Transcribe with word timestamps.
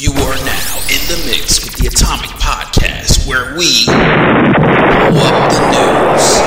You 0.00 0.12
are 0.12 0.16
now 0.16 0.78
in 0.94 1.02
the 1.08 1.24
mix 1.26 1.64
with 1.64 1.74
the 1.74 1.88
Atomic 1.88 2.30
Podcast, 2.38 3.26
where 3.26 3.56
we 3.56 3.84
blow 3.84 5.26
up 5.26 5.50
the 5.50 5.58
news. 5.74 6.38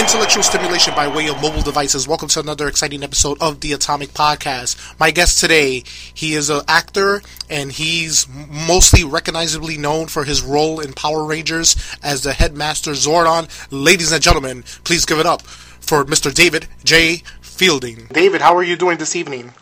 Intellectual 0.00 0.42
stimulation 0.42 0.94
by 0.94 1.06
way 1.06 1.28
of 1.28 1.42
mobile 1.42 1.60
devices. 1.60 2.08
Welcome 2.08 2.28
to 2.30 2.40
another 2.40 2.66
exciting 2.66 3.02
episode 3.02 3.36
of 3.42 3.60
the 3.60 3.74
Atomic 3.74 4.14
Podcast. 4.14 4.98
My 4.98 5.10
guest 5.10 5.38
today, 5.38 5.84
he 6.14 6.32
is 6.32 6.48
an 6.48 6.62
actor 6.66 7.20
and 7.50 7.70
he's 7.70 8.26
mostly 8.48 9.04
recognizably 9.04 9.76
known 9.76 10.06
for 10.06 10.24
his 10.24 10.40
role 10.40 10.80
in 10.80 10.94
Power 10.94 11.26
Rangers 11.26 11.76
as 12.02 12.22
the 12.22 12.32
headmaster 12.32 12.92
Zordon. 12.92 13.50
Ladies 13.70 14.12
and 14.12 14.22
gentlemen, 14.22 14.64
please 14.84 15.04
give 15.04 15.18
it 15.18 15.26
up 15.26 15.42
for 15.90 16.04
Mr. 16.04 16.32
David 16.32 16.68
J. 16.84 17.22
Fielding. 17.60 18.06
David, 18.10 18.40
how 18.40 18.56
are 18.56 18.62
you 18.62 18.74
doing 18.74 18.96
this 18.96 19.14
evening? 19.14 19.52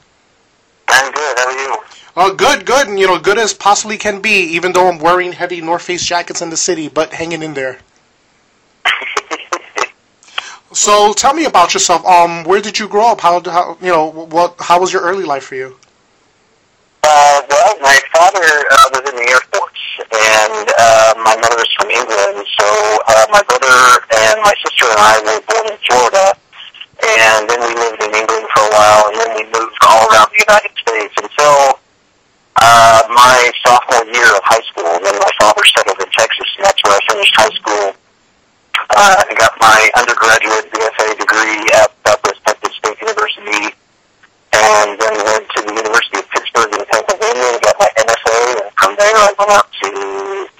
I'm 0.86 1.10
good. 1.10 1.36
How 1.36 1.48
are 1.48 1.58
you? 1.58 1.76
Uh, 2.14 2.30
good, 2.32 2.64
good, 2.64 2.86
and 2.86 2.96
you 2.96 3.08
know, 3.08 3.18
good 3.18 3.38
as 3.38 3.52
possibly 3.52 3.98
can 3.98 4.20
be, 4.20 4.54
even 4.54 4.70
though 4.70 4.88
I'm 4.88 5.00
wearing 5.00 5.32
heavy 5.32 5.60
North 5.60 5.82
Face 5.82 6.04
jackets 6.04 6.40
in 6.40 6.48
the 6.48 6.56
city, 6.56 6.86
but 6.86 7.12
hanging 7.12 7.42
in 7.42 7.54
there. 7.54 7.78
So 10.72 11.12
tell 11.14 11.34
me 11.34 11.46
about 11.46 11.74
yourself. 11.74 12.06
Um, 12.06 12.44
where 12.44 12.60
did 12.60 12.78
you 12.78 12.86
grow 12.86 13.10
up? 13.10 13.20
How, 13.20 13.42
how 13.42 13.76
you 13.80 13.88
know 13.88 14.06
what? 14.06 14.54
How 14.60 14.78
was 14.78 14.92
your 14.92 15.02
early 15.02 15.24
life 15.24 15.44
for 15.44 15.56
you? 15.56 15.76
Uh, 17.02 17.40
well, 17.50 17.78
my 17.80 17.98
father 18.12 18.44
uh, 18.44 18.88
was 18.92 19.10
in 19.10 19.16
the 19.16 19.26
Air 19.32 19.42
Force, 19.50 19.84
and 20.12 20.68
uh, 20.78 21.14
my 21.24 21.34
mother 21.34 21.58
is 21.58 21.72
from 21.72 21.90
England. 21.90 22.46
So 22.60 22.66
uh, 23.08 23.26
my 23.32 23.42
brother 23.48 23.74
and 24.22 24.42
my 24.44 24.54
sister 24.62 24.86
and 24.86 25.00
I 25.00 25.14
were 25.24 25.40
born 25.48 25.72
in 25.72 25.78
Florida, 25.88 26.36
and 27.06 27.48
then 27.48 27.60
we 27.60 27.74
lived 27.74 28.02
in 28.02 28.14
England 28.14 28.46
for 28.54 28.57
while, 28.70 29.08
and 29.08 29.16
then 29.20 29.30
we 29.36 29.44
moved 29.48 29.76
all 29.82 30.06
around 30.10 30.28
the 30.32 30.42
United 30.44 30.72
States 30.78 31.14
until 31.18 31.78
uh, 32.56 33.00
my 33.10 33.50
sophomore 33.64 34.04
year 34.12 34.30
of 34.34 34.42
high 34.44 34.64
school. 34.70 34.88
And 34.88 35.04
then 35.04 35.16
my 35.18 35.32
father 35.40 35.64
settled 35.76 35.98
in 36.00 36.10
Texas, 36.10 36.48
and 36.58 36.64
that's 36.66 36.80
where 36.84 36.94
I 36.96 37.00
finished 37.08 37.34
high 37.36 37.54
school. 37.54 37.86
Uh, 38.90 39.24
I 39.28 39.34
got 39.36 39.52
my 39.60 39.78
undergraduate 40.00 40.72
BFA 40.72 41.18
degree 41.18 41.60
at 41.76 41.92
Southwest 42.06 42.40
Texas 42.46 42.72
State 42.76 42.98
University, 43.00 43.74
and 44.54 44.88
then 44.98 45.14
went 45.28 45.46
to 45.56 45.60
the 45.62 45.74
University 45.76 46.18
of 46.18 46.26
Pittsburgh 46.30 46.72
in 46.72 46.84
Pennsylvania 46.88 47.46
and 47.52 47.60
got 47.62 47.76
my 47.78 47.90
MFA. 48.00 48.38
And 48.64 48.72
from 48.80 48.92
there, 48.96 49.16
I 49.16 49.30
went 49.38 49.50
out 49.50 49.68
to 49.82 49.88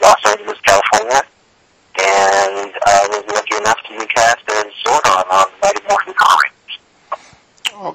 Los 0.02 0.20
Angeles, 0.28 0.58
California, 0.60 1.22
and 1.98 2.70
I 2.84 3.00
was 3.10 3.24
lucky 3.32 3.56
enough 3.56 3.80
to 3.88 3.98
be 3.98 4.06
cast 4.06 4.44
as 4.48 4.66
Zordon 4.84 5.24
on 5.32 5.46
Mighty 5.62 5.82
Morphin 5.88 6.14
Power 6.14 6.38
Rangers. 6.44 6.74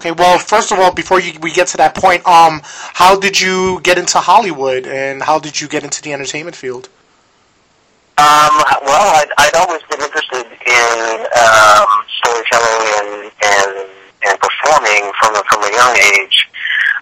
Okay. 0.01 0.11
Well, 0.11 0.39
first 0.53 0.71
of 0.71 0.77
all, 0.77 0.93
before 0.93 1.19
you, 1.19 1.33
we 1.41 1.51
get 1.51 1.65
to 1.65 1.77
that 1.77 1.95
point, 1.95 2.21
um, 2.27 2.61
how 2.63 3.17
did 3.19 3.41
you 3.41 3.81
get 3.81 3.97
into 3.97 4.19
Hollywood, 4.19 4.85
and 4.85 5.17
how 5.23 5.39
did 5.39 5.59
you 5.59 5.67
get 5.67 5.83
into 5.83 5.99
the 6.03 6.13
entertainment 6.13 6.55
field? 6.55 6.89
Um, 8.21 8.53
well, 8.85 9.09
I'd, 9.17 9.33
I'd 9.41 9.57
always 9.57 9.81
been 9.89 9.97
interested 9.97 10.45
in 10.45 10.97
um, 11.33 11.89
storytelling 12.21 12.85
and, 13.01 13.31
and 13.41 13.73
and 14.29 14.35
performing 14.39 15.11
from 15.19 15.35
a, 15.35 15.41
from 15.49 15.59
a 15.65 15.71
young 15.73 15.95
age. 16.21 16.37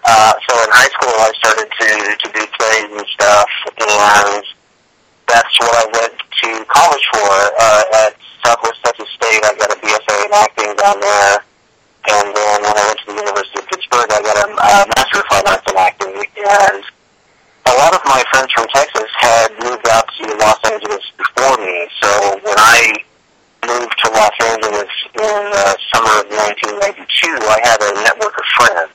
Uh, 0.02 0.32
so 0.48 0.52
in 0.64 0.70
high 0.72 0.88
school, 0.96 1.12
I 1.20 1.30
started 1.36 1.68
to 1.68 1.88
to 2.16 2.28
do 2.32 2.42
plays 2.56 2.88
and 2.88 3.06
stuff, 3.12 3.50
and 3.68 4.42
that's 5.28 5.54
what 5.60 5.76
I 5.76 5.84
went 5.92 6.16
to 6.16 6.48
college 6.72 7.06
for. 7.12 7.28
Uh, 7.60 8.08
at 8.08 8.16
Southwest 8.40 8.80
Texas 8.82 9.12
State, 9.12 9.44
I 9.44 9.52
got 9.60 9.68
a 9.68 9.78
BFA 9.84 10.16
in 10.24 10.32
acting 10.32 10.72
down 10.80 10.98
there, 10.98 11.44
and 12.08 12.26
then 12.34 12.56
when 12.64 12.72
I 12.72 12.84
went 12.88 12.98
to 13.04 13.06
the 13.12 13.18
University 13.20 13.58
of 13.60 13.68
Pittsburgh, 13.68 14.10
A 14.62 14.86
Master 14.94 15.18
of 15.18 15.26
Fine 15.26 15.42
Arts 15.48 15.66
in 15.66 15.76
acting, 15.76 16.14
and 16.14 16.84
a 17.66 17.74
lot 17.82 17.94
of 17.98 18.02
my 18.06 18.22
friends 18.30 18.52
from 18.54 18.68
Texas 18.72 19.10
had 19.18 19.50
moved 19.58 19.88
out 19.88 20.06
to 20.06 20.36
Los 20.38 20.62
Angeles 20.70 21.02
before 21.18 21.58
me, 21.58 21.88
so 22.00 22.38
when 22.46 22.54
I 22.56 22.94
moved 23.66 23.98
to 24.04 24.08
Los 24.14 24.30
Angeles 24.38 24.92
in 25.18 25.42
the 25.50 25.66
summer 25.90 26.14
of 26.14 26.30
1992, 26.30 27.42
I 27.42 27.58
had 27.66 27.82
a 27.82 28.06
network 28.06 28.38
of 28.38 28.46
friends 28.54 28.94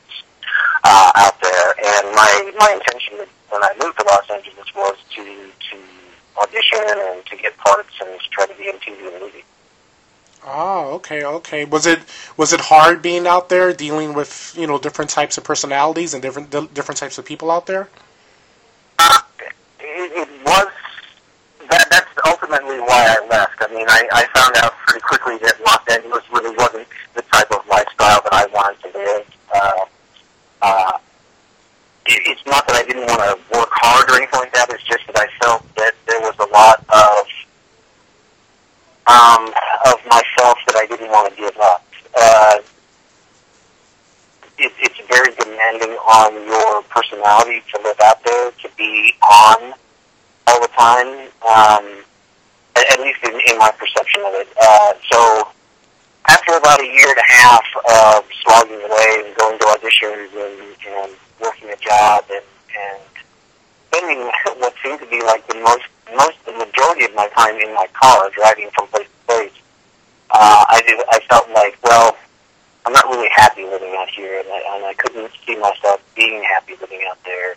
uh, 0.86 1.12
out 1.20 1.36
there, 1.44 1.70
and 1.84 2.16
my 2.16 2.32
my 2.64 2.72
intention 2.72 3.28
when 3.50 3.62
I 3.62 3.76
moved 3.84 4.00
to 4.00 4.06
Los 4.08 4.24
Angeles 4.32 4.72
was 4.74 4.96
to 5.20 5.52
to 5.68 5.78
audition 6.48 6.96
and 7.12 7.26
to 7.26 7.36
get 7.36 7.58
parts 7.58 7.92
and 8.00 8.16
to 8.16 8.30
try 8.32 8.46
to 8.46 8.56
be 8.56 8.70
in 8.70 8.76
TV 8.80 9.12
and 9.12 9.20
movie. 9.20 9.44
Oh, 10.46 10.94
okay, 10.96 11.24
okay. 11.24 11.66
Was 11.66 11.86
it 11.86 12.00
was 12.38 12.54
it 12.54 12.62
hard 12.62 13.02
being 13.02 13.28
out 13.28 13.50
there, 13.50 13.74
dealing 13.74 14.14
with 14.14 14.56
you 14.58 14.68
know 14.68 14.78
different 14.80 15.10
types 15.12 15.38
of 15.38 15.44
personalities 15.44 16.14
and 16.14 16.22
different 16.22 16.52
different 16.74 16.98
types 16.98 17.18
of 17.18 17.26
people 17.26 17.52
out 17.52 17.66
there? 17.66 17.90
Uh, 19.00 19.20
it, 19.80 20.12
it 20.14 20.30
was 20.46 20.72
that. 21.70 21.88
That's 21.90 22.08
ultimately 22.26 22.80
why 22.80 23.18
I 23.18 23.28
left. 23.28 23.56
I 23.60 23.68
mean, 23.74 23.86
I, 23.90 24.08
I 24.12 24.26
found 24.40 24.56
out 24.58 24.74
pretty 24.86 25.02
quickly 25.02 25.38
that 25.40 25.60
Los 25.66 25.84
Angeles 25.96 26.24
really 26.32 26.56
wasn't 26.56 26.88
the 27.14 27.22
type 27.24 27.52
of 27.52 27.68
lifestyle 27.68 28.22
that 28.24 28.34
I 28.34 28.46
wanted 28.48 28.82
to 28.84 28.98
live. 28.98 29.26
Uh, 29.54 29.86
uh, 30.62 30.98
it, 32.06 32.22
it's 32.26 32.46
not 32.46 32.66
that 32.68 32.76
I 32.76 32.84
didn't 32.84 33.08
want 33.08 33.20
to 33.22 33.58
work 33.58 33.70
hard 33.72 34.10
or 34.10 34.16
anything 34.16 34.40
like 34.40 34.54
that. 34.54 34.70
It's 34.70 34.84
just 34.84 35.06
that 35.08 35.18
I 35.18 35.28
felt 35.44 35.64
that 35.76 35.94
there 36.08 36.20
was 36.22 36.36
a 36.40 36.48
lot 36.54 36.86
of 36.90 37.28
um, 39.08 39.48
of 39.88 40.00
myself 40.06 40.58
that 40.68 40.76
I 40.76 40.86
didn't 40.88 41.10
want 41.10 41.34
to 41.34 41.36
give 41.36 41.58
up. 41.58 41.86
Uh, 42.16 42.58
it, 44.58 44.72
it's 44.80 45.00
very 45.08 45.34
demanding 45.36 45.92
on 45.92 46.34
your 46.46 46.82
personality 46.84 47.62
to 47.74 47.82
live 47.84 48.00
out 48.04 48.24
there, 48.24 48.52
to 48.52 48.70
be 48.78 49.14
on 49.24 49.74
all 50.48 50.62
the 50.62 50.68
time, 50.70 51.30
um, 51.46 52.04
at, 52.76 52.92
at 52.92 53.00
least 53.00 53.20
in, 53.24 53.34
in 53.48 53.58
my 53.60 53.72
perception 53.78 54.22
of 54.26 54.34
it. 54.34 54.48
Uh, 54.60 54.94
so 55.12 55.48
after 56.28 56.58
about 56.58 56.82
a 56.82 56.86
year 56.86 57.08
and 57.08 57.18
a 57.18 57.32
half 57.32 57.66
of 57.76 58.26
slogging 58.44 58.82
away 58.82 59.24
and 59.26 59.36
going 59.38 59.58
to 59.60 59.66
auditions 59.66 60.32
and, 60.36 60.76
and 60.88 61.12
working 61.42 61.70
a 61.70 61.78
job 61.78 62.26
and, 62.32 62.44
and 62.76 63.02
spending 63.88 64.20
what 64.60 64.74
seemed 64.84 65.00
to 65.00 65.08
be 65.08 65.22
like 65.24 65.48
the 65.48 65.56
most, 65.56 65.86
most, 66.16 66.38
the 66.46 66.54
majority 66.54 67.06
of 67.06 67.14
my 67.16 67.28
time 67.30 67.56
in 67.60 67.74
my 67.74 67.88
car 67.94 68.30
driving 68.34 68.70
from 68.76 68.88
place 68.88 69.08
to 69.08 69.26
place, 69.26 69.52
uh, 70.32 70.66
I 70.70 70.82
did, 70.86 71.00
I 71.10 71.20
felt 71.28 71.50
like, 71.52 71.78
well, 71.84 72.18
I'm 72.86 72.94
not 72.94 73.06
really 73.06 73.30
happy 73.36 73.64
living 73.64 73.94
out 73.98 74.10
here, 74.10 74.40
and 74.40 74.48
I, 74.48 74.76
and 74.76 74.86
I 74.86 74.94
couldn't 74.94 75.32
see 75.46 75.58
myself 75.58 76.02
being 76.16 76.42
happy 76.44 76.76
living 76.80 77.02
out 77.10 77.18
there. 77.26 77.52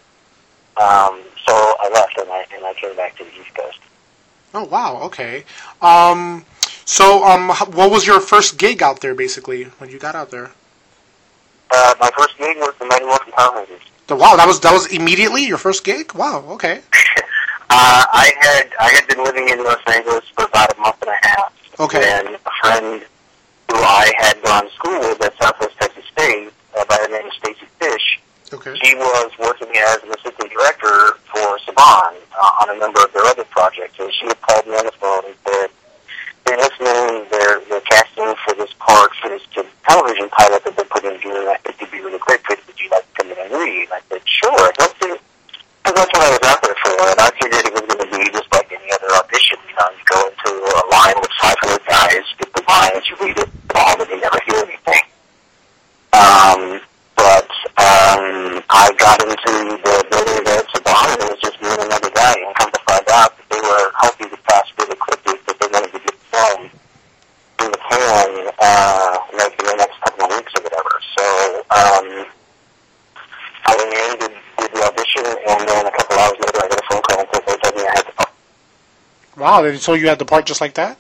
Um, 0.77 1.21
so 1.47 1.53
I 1.55 1.91
left, 1.93 2.19
and 2.19 2.31
I 2.31 2.47
and 2.55 2.65
I 2.65 2.75
came 2.75 2.97
back 2.97 3.17
to 3.19 3.25
the 3.25 3.31
East 3.31 3.55
Coast. 3.55 3.79
Oh 4.55 4.65
wow, 4.65 5.03
okay. 5.03 5.45
Um, 5.83 6.45
so 6.85 7.25
um, 7.25 7.51
what 7.51 7.91
was 7.91 8.07
your 8.07 8.21
first 8.21 8.59
gig 8.59 8.83
out 8.83 9.01
there, 9.01 9.15
basically, 9.15 9.65
when 9.79 9.91
you 9.91 9.99
got 9.99 10.15
out 10.15 10.31
there? 10.31 10.51
Uh, 11.71 11.95
my 12.01 12.11
first 12.17 12.37
gig 12.39 12.57
was 12.57 12.75
the 12.81 12.87
Mighty 12.87 13.05
Morphin 13.05 13.33
Power 13.33 13.57
Rangers. 13.59 13.83
The, 14.09 14.17
wow, 14.17 14.35
that 14.37 14.47
was 14.47 14.59
that 14.61 14.73
was 14.73 14.93
immediately 14.93 15.47
your 15.47 15.59
first 15.59 15.85
gig. 15.85 16.13
Wow, 16.15 16.45
okay. 16.51 16.81
Uh, 17.71 18.05
I 18.13 18.33
had 18.41 18.67
I 18.81 18.89
had 18.91 19.07
been 19.07 19.23
living 19.23 19.49
in 19.49 19.63
Los 19.63 19.79
Angeles 19.87 20.25
for 20.35 20.45
about 20.45 20.77
a 20.77 20.81
month 20.81 21.01
and 21.03 21.11
a 21.11 21.27
half. 21.29 21.53
Okay. 21.79 22.03
And 22.03 22.35
a 22.35 22.51
friend 22.61 23.03
who 23.71 23.77
I 23.79 24.13
had 24.19 24.43
gone 24.43 24.65
to 24.67 24.73
school 24.75 24.99
with 25.01 25.23
at 25.23 25.33
Southwest 25.41 25.77
Texas 25.79 26.05
State 26.13 26.51
uh, 26.77 26.85
by 26.87 26.99
the 27.03 27.09
name 27.09 27.27
of 27.27 27.33
Stacy 27.35 27.67
Fish, 27.79 28.21
Okay. 28.53 28.75
she 28.83 28.95
was 28.97 29.31
working 29.39 29.71
as 29.77 30.03
an 30.03 30.11
assistant 30.11 30.51
director 30.51 31.15
for 31.31 31.59
Saban 31.63 32.19
uh, 32.35 32.61
on 32.67 32.75
a 32.75 32.79
number 32.79 33.01
of 33.05 33.13
their 33.15 33.23
other 33.25 33.45
projects, 33.45 33.95
and 34.01 34.13
she 34.13 34.27
had 34.27 34.41
called 34.43 34.67
me 34.67 34.75
on 34.75 34.87
the 34.87 34.93
phone 34.99 35.23
and 35.25 35.37
said, 35.47 35.71
"They're 36.45 36.59
listening. 36.59 37.31
They're 37.31 37.61
they're 37.71 37.87
casting 37.87 38.35
for 38.45 38.55
this 38.59 38.73
part 38.83 39.15
for 39.23 39.29
this 39.31 39.47
television 39.87 40.29
pilot 40.31 40.65
that 40.65 40.75
they're 40.75 40.91
putting 40.91 41.15
together. 41.23 41.41
and 41.47 41.51
I 41.51 41.57
think 41.63 41.81
you'd 41.81 41.93
be 41.95 42.01
really 42.03 42.19
great 42.19 42.43
for 42.45 42.55
it. 42.55 42.67
Would 42.67 42.81
you 42.81 42.91
like 42.91 43.07
to 43.07 43.23
come 43.23 43.31
in 43.31 43.39
and 43.39 43.53
read?" 43.55 43.87
And 43.87 43.93
I 43.95 44.01
said, 44.11 44.23
"Sure. 44.27 44.59
I'd 44.59 44.79
love 44.83 44.99
to." 44.99 45.19
Because 45.81 45.95
that's 45.97 46.13
what 46.13 46.23
I 46.27 46.31
was 46.35 46.45
out 46.45 46.61
there 46.61 46.77
for, 46.83 46.93
and 47.09 47.21
I 47.23 47.31
figured 47.41 47.65
it 47.65 47.73
was 47.73 47.87
going 47.89 48.03
to 48.05 48.11
be 48.19 48.31
just 48.37 48.53
like 48.53 48.69
any 48.71 48.91
other 48.93 49.11
audition. 49.17 49.57
You 49.65 49.75
know, 49.81 49.89
you 49.97 50.05
go 50.11 50.19
into 50.29 50.51
a 50.61 50.85
line 50.93 51.17
with 51.23 51.33
500 51.41 51.87
guys, 51.89 52.21
get 52.37 52.53
the 52.53 52.63
lines, 52.69 53.09
you 53.09 53.17
read 53.17 53.39
it, 53.39 53.49
all, 53.75 53.97
and 53.97 54.11
you 54.11 54.21
never 54.21 54.39
hear 54.45 54.61
anything. 54.61 55.05
Um, 56.13 56.81
but 57.17 57.49
um, 57.81 58.61
I 58.69 58.93
got 59.01 59.25
into 59.25 59.53
the 59.81 60.05
building 60.13 60.45
there 60.45 60.61
at 60.61 60.69
Saban, 60.69 61.17
and 61.17 61.21
it 61.25 61.29
was 61.33 61.41
just 61.41 61.57
me 61.65 61.69
and 61.73 61.81
another 61.89 62.11
guy, 62.13 62.35
and 62.37 62.55
come 62.61 62.71
to 62.77 62.81
find 62.85 63.07
out 63.17 63.33
that 63.41 63.47
they 63.49 63.61
were 63.65 63.89
hoping 64.05 64.29
to 64.31 64.37
cast 64.45 64.69
really 64.79 64.97
quickly, 65.01 65.35
that 65.49 65.57
they 65.59 65.69
wanted 65.73 65.93
to 65.97 66.01
get 66.05 66.15
film 66.29 66.61
in 67.65 67.69
the 67.73 67.81
can, 67.89 68.31
uh, 68.61 69.17
like 69.33 69.57
in 69.59 69.65
the 69.65 69.77
next 69.81 69.97
couple 70.05 70.29
of 70.29 70.31
weeks 70.37 70.53
or 70.55 70.63
whatever. 70.63 70.93
So 71.17 71.25
um, 71.73 72.07
I 73.67 73.73
went 73.77 73.93
in, 73.97 74.19
did, 74.19 74.33
did 74.59 74.71
the 74.75 74.83
audition, 74.83 75.25
and 75.25 75.69
then 75.69 75.87
a 75.87 75.91
couple 75.93 76.17
hours 76.19 76.37
later, 76.41 76.59
I 76.65 76.69
got 76.69 76.81
a 76.81 76.87
phone 76.91 77.03
call 77.03 77.21
and 77.21 77.29
said 77.33 77.43
they 77.47 77.57
told 77.63 77.75
me 77.77 77.83
I 77.87 77.93
had 77.97 78.07
to. 78.07 79.41
Told 79.91 80.01
you 80.01 80.07
had 80.07 80.21
the 80.21 80.25
part 80.25 80.47
just 80.47 80.61
like 80.61 80.75
that. 80.75 80.97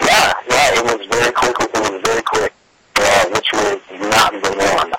Yeah, 0.00 0.32
yeah, 0.48 0.80
it 0.80 0.84
was 0.88 1.04
very 1.04 1.30
quick. 1.36 1.52
It 1.60 1.92
was 1.92 2.00
very 2.00 2.22
quick, 2.22 2.54
uh, 2.96 3.28
which 3.28 3.52
was 3.52 3.76
not 4.08 4.32
the 4.32 4.56
norm. 4.56 4.94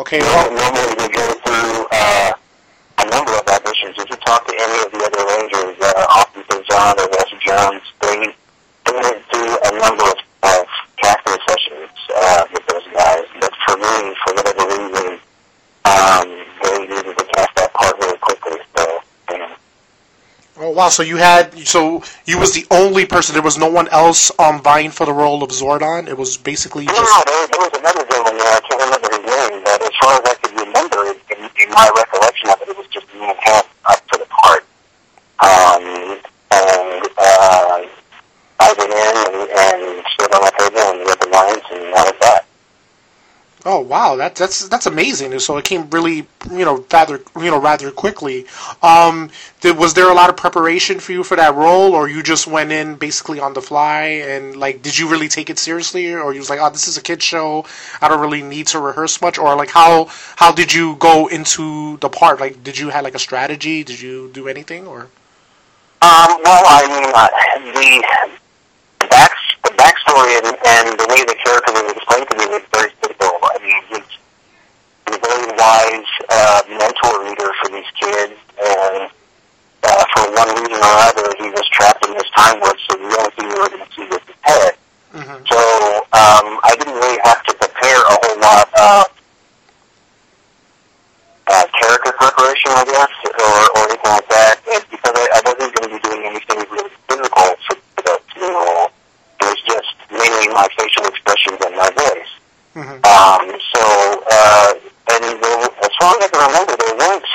Okay. 0.00 0.20
Well, 0.20 0.48
normally 0.48 0.88
we 0.96 1.12
go 1.12 1.28
through 1.44 1.84
uh, 1.92 2.32
a 2.32 3.04
number 3.12 3.32
of 3.36 3.44
auditions. 3.44 4.00
If 4.00 4.08
you 4.08 4.16
talk 4.24 4.48
to 4.48 4.54
any 4.56 4.78
of 4.80 4.88
the 4.88 5.04
other 5.04 5.20
Rangers, 5.28 5.76
uh, 5.84 6.16
Austin 6.16 6.44
St. 6.48 6.64
John 6.64 6.96
or 6.96 7.08
Walter 7.12 7.40
Jones, 7.44 7.84
they, 8.00 8.32
they 8.88 8.96
went 8.96 9.20
through 9.28 9.52
a 9.52 9.72
number 9.84 10.08
of, 10.08 10.18
of 10.48 10.64
casting 10.96 11.36
sessions 11.44 11.92
uh, 12.16 12.44
with 12.56 12.64
those 12.72 12.88
guys. 12.96 13.28
But 13.36 13.52
for 13.68 13.76
me, 13.76 14.16
for 14.24 14.32
whatever 14.32 14.64
reason, 14.64 15.20
um, 15.84 16.24
they 16.64 16.88
needed 16.88 17.12
to 17.20 17.24
cast 17.36 17.52
that 17.60 17.70
part 17.74 18.00
really 18.00 18.16
quickly. 18.16 18.56
So, 18.78 19.00
you 19.28 19.38
know. 19.40 19.52
Oh 20.68 20.72
wow. 20.72 20.88
So 20.88 21.02
you 21.02 21.16
had 21.16 21.56
so 21.66 22.02
you 22.26 22.38
was 22.38 22.52
the 22.52 22.66
only 22.70 23.06
person. 23.06 23.32
There 23.32 23.42
was 23.42 23.58
no 23.58 23.70
one 23.70 23.88
else 23.88 24.30
um 24.38 24.62
vying 24.62 24.90
for 24.90 25.06
the 25.06 25.12
role 25.12 25.42
of 25.42 25.50
Zordon. 25.50 26.08
It 26.08 26.16
was 26.16 26.36
basically 26.36 26.84
No, 26.84 26.92
just. 26.94 27.08
no, 27.10 27.22
there, 27.26 27.46
there 27.48 27.60
was 27.60 27.74
another 27.80 28.04
gentleman 28.10 28.36
there. 28.38 28.52
I 28.56 28.60
can't 28.68 28.82
remember 28.84 29.08
his 29.16 29.24
name, 29.24 29.64
but 29.64 29.82
as 29.82 29.94
far 30.02 30.12
as 30.20 30.24
I 30.28 30.34
could 30.42 30.54
remember, 30.60 31.00
in, 31.08 31.40
in 31.62 31.68
my 31.72 31.88
recollection 31.96 32.50
of 32.50 32.60
it, 32.62 32.68
it 32.68 32.76
was 32.76 32.86
just 32.88 33.06
me 33.14 33.20
and 33.24 33.38
him 33.40 33.64
up 33.88 34.00
for 34.12 34.18
the 34.18 34.28
part. 34.28 34.62
Um, 35.40 36.20
and 36.50 37.02
uh, 37.16 37.80
I 38.60 38.68
went 38.76 38.92
in 38.92 39.14
and, 39.24 39.38
and 39.50 40.04
stood 40.14 40.32
on 40.34 40.40
my 40.42 40.52
table 40.58 40.84
and 40.92 40.98
read 41.06 41.18
the 41.20 41.30
lines, 41.32 41.64
and 41.72 41.84
that 41.94 42.04
was 42.12 42.18
that. 42.20 42.44
Oh 43.70 43.80
wow, 43.80 44.16
that, 44.16 44.34
that's 44.34 44.66
that's 44.68 44.86
amazing. 44.86 45.38
So 45.40 45.58
it 45.58 45.66
came 45.66 45.90
really, 45.90 46.26
you 46.50 46.64
know, 46.64 46.86
rather 46.90 47.20
you 47.36 47.50
know 47.50 47.60
rather 47.60 47.90
quickly. 47.90 48.46
Um, 48.82 49.28
did, 49.60 49.76
was 49.76 49.92
there 49.92 50.10
a 50.10 50.14
lot 50.14 50.30
of 50.30 50.38
preparation 50.38 50.98
for 51.00 51.12
you 51.12 51.22
for 51.22 51.36
that 51.36 51.54
role, 51.54 51.92
or 51.92 52.08
you 52.08 52.22
just 52.22 52.46
went 52.46 52.72
in 52.72 52.94
basically 52.94 53.40
on 53.40 53.52
the 53.52 53.60
fly 53.60 54.04
and 54.24 54.56
like, 54.56 54.80
did 54.80 54.96
you 54.96 55.06
really 55.10 55.28
take 55.28 55.50
it 55.50 55.58
seriously, 55.58 56.14
or 56.14 56.32
you 56.32 56.38
was 56.38 56.48
like, 56.48 56.60
oh, 56.62 56.70
this 56.70 56.88
is 56.88 56.96
a 56.96 57.02
kid 57.02 57.22
show, 57.22 57.66
I 58.00 58.08
don't 58.08 58.22
really 58.22 58.40
need 58.40 58.68
to 58.68 58.80
rehearse 58.80 59.20
much, 59.20 59.36
or 59.36 59.54
like 59.54 59.68
how 59.68 60.06
how 60.36 60.50
did 60.50 60.72
you 60.72 60.96
go 60.96 61.26
into 61.26 61.98
the 61.98 62.08
part? 62.08 62.40
Like, 62.40 62.64
did 62.64 62.78
you 62.78 62.88
have 62.88 63.04
like 63.04 63.16
a 63.16 63.18
strategy? 63.18 63.84
Did 63.84 64.00
you 64.00 64.30
do 64.32 64.48
anything, 64.48 64.86
or? 64.86 65.10
Um, 66.00 66.30
well, 66.42 66.64
I 66.64 66.88
mean, 66.88 67.12
uh, 67.12 67.28
the 69.00 69.08
back 69.10 69.32
the 69.62 69.70
backstory 69.76 70.38
and, 70.40 70.56
and 70.64 70.98
the 70.98 71.06
way 71.10 71.22
the 71.24 71.36
character 71.44 71.72
was 71.72 71.92
explained 71.92 72.28
to 72.30 72.38
me 72.38 72.46
was 72.46 72.62
very 72.72 72.92
simple. 73.68 73.84
I 73.84 74.00
mean, 74.00 74.02
he's, 74.02 74.08
he's 75.06 75.16
a 75.16 75.20
very 75.20 75.46
wise 75.56 76.12
uh, 76.28 76.60
mentor 76.68 77.24
leader 77.24 77.50
for 77.62 77.68
these 77.70 77.90
kids, 78.00 78.36
and 78.58 79.10
uh, 79.84 80.04
for 80.14 80.24
one 80.34 80.48
reason 80.56 80.80
or 80.80 80.96
other, 81.08 81.28
he 81.38 81.48
was 81.50 81.66
trapped 81.68 82.04
in 82.06 82.12
this 82.14 82.28
time 82.36 82.60
warp. 82.60 82.76
So 82.88 82.96
the 82.96 83.16
only 83.18 83.30
thing 83.36 83.48
we 83.48 83.54
were 83.54 83.68
going 83.68 83.84
to 83.84 83.92
see 83.94 84.06
was 84.08 84.20
his 84.26 84.40
head. 84.42 84.74
Mm-hmm. 85.14 85.44
So 85.48 85.60
um, 86.12 86.60
I 86.64 86.74
didn't 86.78 86.94
really 86.94 87.20
have 87.24 87.42
to 87.44 87.54
prepare 87.54 88.00
a 88.00 88.16
whole 88.20 88.38
lot 88.40 88.68
of 88.76 89.04
uh, 91.48 91.64
character 91.80 92.12
preparation, 92.12 92.70
I 92.76 92.84
guess, 92.84 93.14
or, 93.24 93.56
or 93.72 93.82
anything 93.88 94.12
like 94.12 94.28
that, 94.28 94.60
and 94.68 94.84
because 94.90 95.14
I, 95.16 95.24
I 95.32 95.40
wasn't 95.48 95.72
going 95.72 95.88
to 95.88 95.92
be 95.96 96.00
doing 96.04 96.22
anything 96.28 96.58
really 96.68 96.92
physical 97.08 97.56
for 97.64 97.76
the 98.38 98.52
role. 98.52 98.92
It 99.40 99.46
was 99.46 99.62
just 99.66 99.94
mainly 100.10 100.48
my 100.52 100.68
facial 100.76 101.06
expressions 101.06 101.58
and 101.64 101.74
my 101.76 101.90
voice. 101.90 102.32
Mhm. 102.78 103.02
Um, 103.02 103.58
so, 103.74 103.82
uh, 104.30 104.74
and 105.10 105.24
there, 105.42 105.58
as 105.82 105.92
far 105.98 106.14
as 106.14 106.22
I 106.22 106.28
can 106.30 106.46
remember, 106.46 106.76
there 106.78 106.94
weren't 106.94 107.26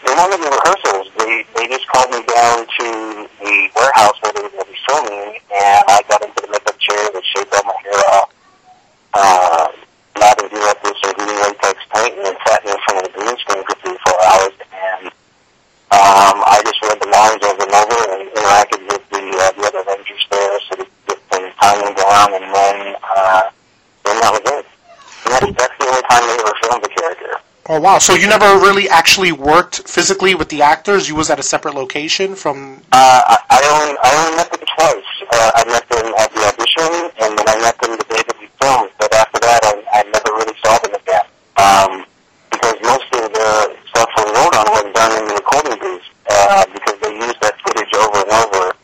there 0.00 0.16
weren't 0.16 0.40
rehearsals. 0.40 1.12
They 1.18 1.44
they 1.54 1.68
just 1.68 1.86
called 1.88 2.08
me 2.08 2.22
down 2.24 2.64
to 2.64 3.28
the 3.36 3.68
warehouse 3.76 4.16
where 4.22 4.32
they 4.32 4.42
were 4.42 4.48
going 4.48 4.64
to 4.64 4.72
be 4.72 4.78
filming, 4.88 5.38
and 5.52 5.84
I 5.92 6.00
got 6.08 6.22
into 6.24 6.40
the 6.40 6.48
makeup 6.48 6.78
chair, 6.78 7.04
they 7.12 7.20
shaved 7.36 7.52
all 7.52 7.64
my 7.68 7.76
hair 7.84 8.00
off, 8.16 8.30
uh, 9.12 9.68
lathered 10.20 10.52
me 10.52 10.60
up 10.72 10.82
with 10.82 10.96
some 11.04 11.12
green 11.12 11.36
latex 11.36 11.76
paint, 11.92 12.16
and 12.16 12.24
then 12.24 12.36
sat 12.48 12.64
me 12.64 12.70
in 12.72 12.78
front 12.80 12.96
of 12.96 13.12
the 13.12 13.18
green 13.18 13.36
screen 13.44 13.64
for 13.68 13.76
three 13.84 13.98
four 14.08 14.18
hours, 14.24 14.56
and 14.72 15.06
um, 15.92 16.36
I 16.48 16.62
just 16.64 16.80
read 16.80 16.96
the 16.96 17.10
lines 17.12 17.44
over 17.44 17.60
and 17.60 17.74
over 17.76 17.98
and 18.16 18.24
interacted 18.32 18.80
with 18.88 19.04
the 19.12 19.20
uh, 19.20 19.52
the 19.52 19.62
other 19.68 19.84
Rangers 19.84 20.24
there, 20.30 20.60
so 20.64 20.76
to 20.80 20.86
get 21.12 21.20
some 21.28 21.44
timing 21.60 21.92
down, 21.92 22.28
and 22.40 22.54
then 22.54 22.96
uh, 23.04 23.42
then 24.06 24.20
that 24.22 24.30
was 24.30 24.40
it. 24.46 24.66
And 25.26 25.32
that's, 25.34 25.58
that's 25.58 25.74
the 25.80 25.86
only 25.90 26.02
time 26.06 26.22
they 26.22 26.38
ever 26.38 26.54
filmed 26.62 26.84
the 26.84 26.88
character. 26.88 27.32
Oh 27.68 27.80
wow! 27.96 28.00
So 28.00 28.14
you 28.14 28.28
never 28.28 28.60
really 28.60 28.88
actually 28.88 29.32
worked 29.32 29.88
physically 29.88 30.34
with 30.34 30.48
the 30.48 30.62
actors. 30.62 31.08
You 31.08 31.16
was 31.16 31.30
at 31.30 31.38
a 31.38 31.42
separate 31.42 31.74
location 31.74 32.34
from. 32.34 32.82
Uh, 32.92 33.22
I, 33.24 33.36
I 33.48 33.60
only 33.72 33.96
I 34.02 34.08
only 34.20 34.36
met 34.36 34.50
them 34.52 34.60
twice. 34.76 35.10
Uh, 35.32 35.50
I 35.56 35.64
met 35.64 35.88
them 35.88 36.06
at 36.20 36.28
the 36.32 36.42
audition, 36.44 36.92
and 37.24 37.38
then 37.38 37.48
I 37.48 37.56
met 37.60 37.78
them 37.80 37.96
the 37.96 38.04
day 38.04 38.22
that 38.26 38.36
we 38.38 38.48
filmed. 38.60 38.90
But 38.98 39.14
after 39.14 39.40
that, 39.40 39.60
I, 39.64 39.72
I 39.96 40.02
never 40.12 40.30
really 40.36 40.56
saw 40.60 40.76
them 40.84 40.92
again. 40.92 41.26
Um, 41.56 42.04
because 42.52 42.76
most 42.84 43.08
of 43.16 43.32
the 43.32 43.76
stuff 43.88 44.10
for 44.12 44.24
Zordon 44.28 44.66
was 44.76 44.92
done 44.92 45.12
in 45.16 45.28
the 45.28 45.34
recording 45.40 45.78
booth. 45.80 46.04
Uh, 46.28 46.66
because 46.72 47.00
they 47.00 47.14
used 47.16 47.40
that 47.40 47.54
footage 47.64 47.94
over 47.96 48.18
and 48.20 48.32
over. 48.44 48.76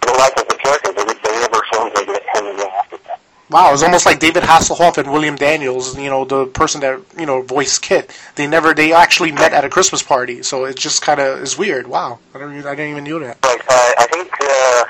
For 0.00 0.06
the 0.08 0.16
life 0.16 0.36
of 0.40 0.48
the 0.48 0.56
character, 0.56 0.92
they, 0.92 1.04
they 1.04 1.36
never 1.36 1.60
filmed 1.72 1.92
him 1.92 2.08
again 2.08 2.64
after 2.80 2.96
that. 3.04 3.20
Wow, 3.50 3.63
it 3.63 3.63
was 3.74 3.82
almost 3.82 4.06
like 4.06 4.20
David 4.20 4.44
Hasselhoff 4.44 4.98
and 4.98 5.10
William 5.12 5.34
Daniels. 5.34 5.98
You 5.98 6.08
know, 6.08 6.24
the 6.24 6.46
person 6.46 6.80
that 6.82 7.00
you 7.18 7.26
know 7.26 7.42
voiced 7.42 7.82
KITT. 7.82 8.06
They 8.36 8.46
never. 8.46 8.72
They 8.72 8.92
actually 8.92 9.32
met 9.32 9.52
at 9.52 9.64
a 9.64 9.68
Christmas 9.68 10.02
party. 10.02 10.42
So 10.44 10.64
it 10.64 10.76
just 10.76 11.02
kind 11.02 11.18
of 11.20 11.40
is 11.42 11.58
weird. 11.58 11.86
Wow, 11.88 12.20
I 12.34 12.38
don't. 12.38 12.52
even- 12.56 12.66
I 12.66 12.74
didn't 12.76 12.92
even 12.92 13.04
know 13.04 13.18
that. 13.18 13.40
But 13.40 13.60
uh, 13.68 13.74
I 13.98 14.06
think 14.12 14.30
uh, 14.40 14.84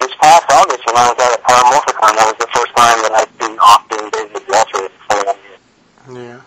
this 0.00 0.14
past 0.22 0.44
August 0.52 0.86
when 0.86 0.96
I 0.96 1.10
was 1.10 1.18
at 1.26 1.38
a 1.38 1.40
Power 1.42 1.64
Morphicon, 1.72 2.12
that 2.16 2.26
was 2.30 2.38
the 2.38 2.50
first 2.54 2.72
time 2.76 2.98
that 3.02 3.12
I'd 3.18 3.32
seen 3.42 3.58
Austin 3.58 4.10
David 4.14 4.44
Walter 4.48 4.84
in 4.84 4.90
front 5.08 5.28
of 5.28 6.14
me. 6.14 6.24
Yeah. 6.28 6.40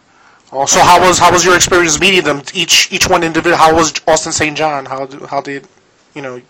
Also, 0.54 0.80
how 0.80 1.02
was 1.06 1.20
how 1.20 1.32
was 1.34 1.44
your 1.44 1.56
experience 1.58 2.00
meeting 2.00 2.24
them? 2.24 2.42
Each 2.54 2.90
each 2.94 3.10
one 3.10 3.24
individual. 3.24 3.58
How 3.58 3.76
was 3.76 3.94
Austin 4.08 4.32
St. 4.32 4.56
John? 4.58 4.86
How 4.86 5.06
how 5.28 5.42
did 5.42 5.68
you 6.16 6.22
know 6.22 6.42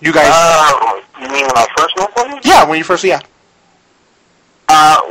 you 0.00 0.12
guys? 0.12 0.30
Uh, 0.32 1.00
you 1.20 1.26
mean 1.28 1.44
when 1.46 1.58
I 1.58 1.66
first 1.76 1.94
met 1.98 2.14
them? 2.14 2.40
yeah, 2.44 2.64
when 2.68 2.78
you 2.78 2.84
first 2.84 3.02
yeah. 3.02 3.20
Uh, 4.70 5.02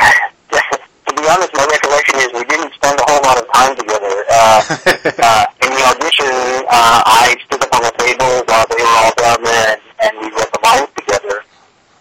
to 0.00 1.12
be 1.12 1.28
honest, 1.28 1.52
my 1.52 1.66
recollection 1.68 2.16
is 2.16 2.32
we 2.32 2.44
didn't 2.48 2.72
spend 2.72 2.96
a 2.96 3.04
whole 3.12 3.20
lot 3.20 3.36
of 3.36 3.44
time 3.52 3.76
together. 3.76 4.24
Uh, 4.32 4.60
uh, 5.20 5.44
in 5.60 5.68
the 5.68 5.84
audition, 5.84 6.32
uh, 6.72 7.04
I 7.04 7.36
stood 7.44 7.60
up 7.60 7.76
on 7.76 7.82
the 7.84 7.92
table 8.00 8.40
while 8.48 8.64
they 8.72 8.80
were 8.80 8.96
all 9.04 9.12
down 9.20 9.44
there, 9.44 9.76
and, 9.76 9.82
and 10.00 10.12
we 10.16 10.32
read 10.32 10.48
the 10.48 10.60
lines 10.64 10.88
together. 10.96 11.44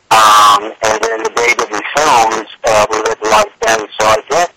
Um, 0.08 0.72
and 0.88 0.96
then 1.04 1.18
the 1.28 1.34
day 1.36 1.52
that 1.60 1.68
we 1.68 1.84
filmed, 1.92 2.48
uh, 2.64 2.88
we 2.88 2.98
read 3.04 3.20
the 3.20 3.28
lines 3.28 3.56
then. 3.60 3.80
So 4.00 4.04
I 4.08 4.20
guess 4.32 4.50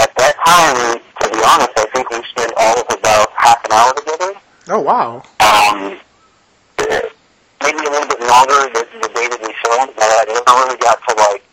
at 0.00 0.16
that 0.16 0.34
time, 0.48 0.96
to 0.96 1.24
be 1.28 1.40
honest, 1.44 1.76
I 1.76 1.84
think 1.92 2.08
we 2.08 2.24
spent 2.32 2.52
all 2.56 2.80
of 2.80 2.88
about 2.88 3.28
half 3.36 3.60
an 3.68 3.72
hour 3.76 3.92
together. 4.00 4.32
oh 4.72 4.80
wow. 4.80 5.20
Um, 5.44 6.00
maybe 7.60 7.84
a 7.84 7.90
little 7.92 8.08
bit 8.08 8.20
longer 8.24 8.64
the, 8.72 8.82
the 8.96 9.10
day 9.12 9.28
that 9.28 9.40
we 9.44 9.52
filmed, 9.60 9.92
but 9.92 10.08
I 10.08 10.24
never 10.24 10.52
really 10.64 10.80
got 10.80 10.96
to 11.04 11.12
like 11.28 11.45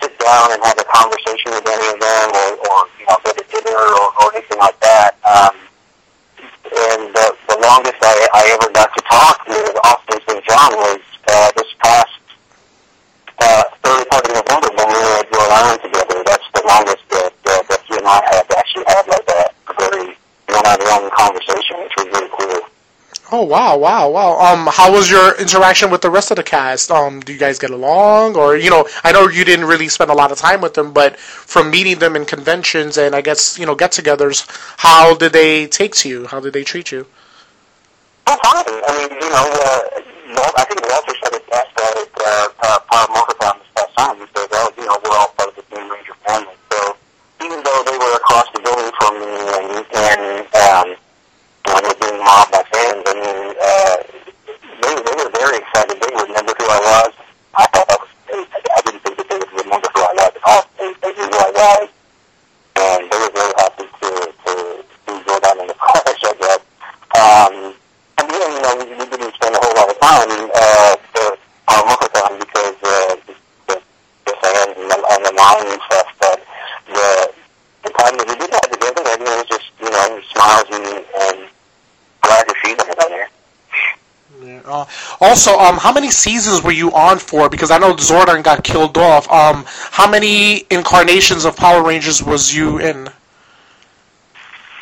sit 0.00 0.18
down 0.18 0.52
and 0.52 0.62
have 0.64 0.78
a 0.78 0.84
conversation 0.84 1.52
with 1.52 1.66
any 1.66 1.86
of 1.94 1.98
them, 2.00 2.26
or, 2.34 2.48
or 2.68 2.78
you 2.98 3.06
know, 3.06 3.16
go 3.24 3.30
to 3.32 3.44
dinner 3.50 3.78
or, 3.78 4.06
or 4.22 4.26
anything 4.34 4.58
like 4.58 4.78
that. 4.80 5.16
Um, 5.24 5.54
and 6.68 7.14
the, 7.14 7.26
the 7.48 7.58
longest 7.62 7.98
I, 8.02 8.28
I 8.34 8.42
ever 8.58 8.68
got 8.72 8.90
to 8.94 9.02
talk 9.08 9.46
with 9.48 9.76
Austin 9.84 10.20
St. 10.28 10.44
John 10.44 10.70
was 10.76 11.00
uh, 11.28 11.50
this 11.56 11.70
past 11.80 12.20
uh, 13.40 13.62
early 13.86 14.04
part 14.10 14.26
of 14.28 14.32
November 14.34 14.68
when 14.76 14.88
we 14.88 14.98
were 14.98 15.16
at 15.22 15.26
Rhode 15.32 15.52
Island 15.52 15.80
together. 15.82 16.16
That's 16.24 16.48
the 16.52 16.64
longest 16.66 17.04
that, 17.10 17.34
uh, 17.46 17.62
that 17.68 17.80
he 17.86 17.96
and 17.96 18.06
I 18.06 18.20
have 18.34 18.48
actually 18.56 18.84
had 18.88 19.04
like 19.08 19.28
a, 19.28 19.42
a 19.48 19.74
very 19.78 20.06
one-on-one 20.48 21.10
conversation, 21.16 21.74
which 21.84 21.94
was 21.96 22.06
really 22.12 22.30
cool. 22.36 22.60
Oh 23.30 23.37
wow, 23.48 23.76
wow, 23.78 24.10
wow. 24.10 24.38
Um, 24.38 24.68
how 24.70 24.92
was 24.92 25.10
your 25.10 25.34
interaction 25.40 25.90
with 25.90 26.02
the 26.02 26.10
rest 26.10 26.30
of 26.30 26.36
the 26.36 26.42
cast? 26.42 26.90
Um, 26.90 27.20
do 27.20 27.32
you 27.32 27.38
guys 27.38 27.58
get 27.58 27.70
along, 27.70 28.36
or 28.36 28.56
you 28.56 28.70
know, 28.70 28.86
I 29.02 29.12
know 29.12 29.28
you 29.28 29.44
didn't 29.44 29.64
really 29.64 29.88
spend 29.88 30.10
a 30.10 30.14
lot 30.14 30.30
of 30.30 30.38
time 30.38 30.60
with 30.60 30.74
them, 30.74 30.92
but 30.92 31.16
from 31.18 31.70
meeting 31.70 31.98
them 31.98 32.14
in 32.16 32.24
conventions 32.24 32.98
and 32.98 33.14
I 33.14 33.20
guess 33.22 33.58
you 33.58 33.66
know 33.66 33.74
get-togethers, 33.74 34.46
how 34.76 35.14
did 35.16 35.32
they 35.32 35.66
take 35.66 35.94
to 35.96 36.08
you? 36.08 36.26
How 36.26 36.40
did 36.40 36.52
they 36.52 36.62
treat 36.64 36.92
you? 36.92 37.06
Oh, 38.26 38.36
fine. 38.44 38.64
I 38.68 38.90
mean, 38.98 39.10
you 39.18 39.30
know, 39.30 39.46
uh, 39.48 40.52
I 40.56 40.64
think 40.68 40.80
Walter 40.86 41.14
said 41.24 41.32
it 41.32 41.50
best 41.50 41.72
at 41.80 41.96
it, 41.96 42.10
uh, 42.20 42.48
uh, 42.62 42.78
Power 42.92 43.06
Morphicon 43.08 43.58
this 43.58 43.68
past 43.74 43.92
time. 43.96 44.16
He 44.18 44.26
said, 44.36 44.46
well, 44.50 44.68
you 44.76 44.84
know, 44.84 44.96
we're 45.02 45.16
all 45.16 45.32
part 45.32 45.48
of 45.48 45.56
the 45.56 45.64
same 45.74 45.90
Ranger 45.90 46.14
family. 46.26 46.54
So 46.70 46.96
even 47.42 47.62
though 47.64 47.82
they 47.88 47.96
were 47.96 48.14
across 48.16 48.46
the 48.52 48.60
building 48.60 48.92
from 49.00 49.12
me 49.18 49.32
and, 49.56 49.86
and 49.96 50.54
um, 50.54 50.88
you 51.64 51.72
know, 51.72 51.80
were 51.88 51.96
being 52.00 52.18
mobbed 52.20 52.52
by 52.52 52.62
fans, 52.68 53.02
I 53.08 53.14
mean, 53.16 53.56
uh, 53.56 53.96
they, 54.84 54.92
they 54.92 55.14
were 55.16 55.30
very 55.32 55.56
excited. 55.64 55.96
They 55.96 56.12
remembered 56.12 56.56
who 56.60 56.68
I 56.68 56.80
was. 56.84 57.12
I 57.54 57.64
thought 57.72 57.88
that 57.88 58.00
was 58.00 58.12
great. 58.28 58.48
I, 58.52 58.60
I 58.76 58.80
didn't 58.84 59.00
think 59.04 59.16
that 59.16 59.28
they 59.28 59.38
would 59.40 59.52
remember 59.64 59.88
who 59.88 60.00
I 60.04 60.12
was 60.12 60.32
at 60.36 60.44
all. 60.44 60.64
They, 60.76 60.88
they 61.00 61.12
knew 61.16 61.28
who 61.32 61.38
I 61.38 61.50
was. 61.56 61.88
And 62.76 63.00
they 63.08 63.18
were 63.24 63.32
very 63.32 63.54
happy 63.56 63.86
to, 63.88 64.08
to 64.36 64.60
see 65.04 65.16
Zordon 65.24 65.56
in 65.60 65.66
the 65.68 65.76
flesh, 65.80 66.22
I 66.28 66.34
guess. 66.40 66.62
Um, 67.16 67.54
and 68.18 68.26
then, 68.30 68.48
you 68.52 68.60
know, 68.62 68.72
we, 68.78 68.84
we 68.98 69.04
didn't 69.12 69.34
spend 69.34 69.54
a 69.54 69.60
whole 69.62 69.74
lot 69.76 69.88
of 69.90 69.98
time 70.00 70.50
uh, 70.54 70.94
for 71.12 71.28
our 71.68 71.82
Mokocon 71.84 72.32
because 72.38 72.76
uh, 72.82 73.16
the, 73.26 73.34
the, 73.68 73.76
the 74.26 74.34
fans 74.42 74.74
and 74.78 74.90
the, 74.90 74.98
and 74.98 75.22
the 75.26 75.32
line 75.36 75.66
and 75.68 75.82
stuff, 75.86 76.08
but 76.18 76.38
the, 76.86 77.28
Also, 85.20 85.58
um, 85.58 85.76
how 85.76 85.92
many 85.92 86.10
seasons 86.10 86.62
were 86.62 86.72
you 86.72 86.92
on 86.92 87.18
for? 87.18 87.48
Because 87.48 87.70
I 87.70 87.78
know 87.78 87.94
Zordon 87.94 88.42
got 88.42 88.62
killed 88.62 88.96
off. 88.96 89.30
Um, 89.30 89.64
how 89.66 90.08
many 90.08 90.64
incarnations 90.70 91.44
of 91.44 91.56
Power 91.56 91.82
Rangers 91.82 92.22
was 92.22 92.54
you 92.54 92.78
in? 92.78 93.08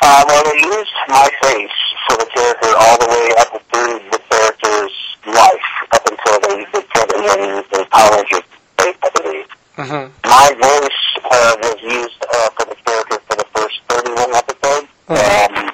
Uh, 0.01 0.23
well, 0.27 0.43
they 0.43 0.57
used 0.61 0.93
my 1.07 1.29
face 1.41 1.71
for 2.07 2.17
the 2.17 2.25
character 2.33 2.69
all 2.77 2.97
the 2.99 3.07
way 3.07 3.33
up 3.39 3.61
through 3.73 3.99
the 4.11 4.21
character's 4.29 4.95
life, 5.25 5.67
up 5.91 6.05
until 6.07 6.39
they 6.41 6.65
they 6.71 6.85
killed 6.93 7.11
him 7.11 7.25
in 7.41 7.63
the 7.71 7.87
Power 7.91 8.15
Rangers 8.15 8.47
face, 8.77 8.97
I 9.03 9.09
believe. 9.19 9.47
Mm-hmm. 9.77 10.29
My 10.29 10.47
voice 10.57 11.01
uh, 11.25 11.55
was 11.61 11.81
used 11.81 12.21
uh, 12.23 12.49
for 12.55 12.65
the 12.65 12.75
character 12.85 13.19
for 13.27 13.35
the 13.37 13.47
first 13.53 13.77
31 13.89 14.35
episodes. 14.35 14.87
Um, 15.09 15.71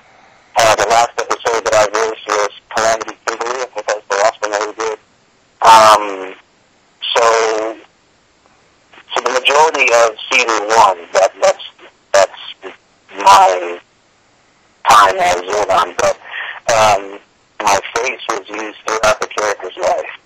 uh, 0.55 0.75
the 0.75 0.87
last 0.89 1.13
episode 1.17 1.63
that 1.65 1.73
I 1.73 1.85
voiced 1.93 2.27
was 2.27 2.51
Calamity 2.75 3.17
Kimberly. 3.25 3.61
I 3.61 3.65
think 3.65 3.85
that 3.87 3.95
was 3.95 4.07
the 4.09 4.17
last 4.17 4.41
one 4.41 4.51
that 4.51 4.63
we 4.67 4.73
did. 4.81 4.97
Um, 5.63 6.35
so, 7.15 7.25
so 9.13 9.17
the 9.23 9.33
majority 9.39 9.87
of 10.03 10.17
season 10.31 10.61
one, 10.73 10.99
that, 11.13 11.31
that's 11.41 11.65
that's 12.11 12.41
time 13.33 15.17
as 15.19 15.35
Zordon, 15.41 15.95
but 15.97 16.15
um, 16.73 17.19
my 17.61 17.79
face 17.95 18.21
was 18.29 18.47
used 18.49 18.77
throughout 18.85 19.19
the 19.19 19.27
character's 19.27 19.77
life. 19.77 20.19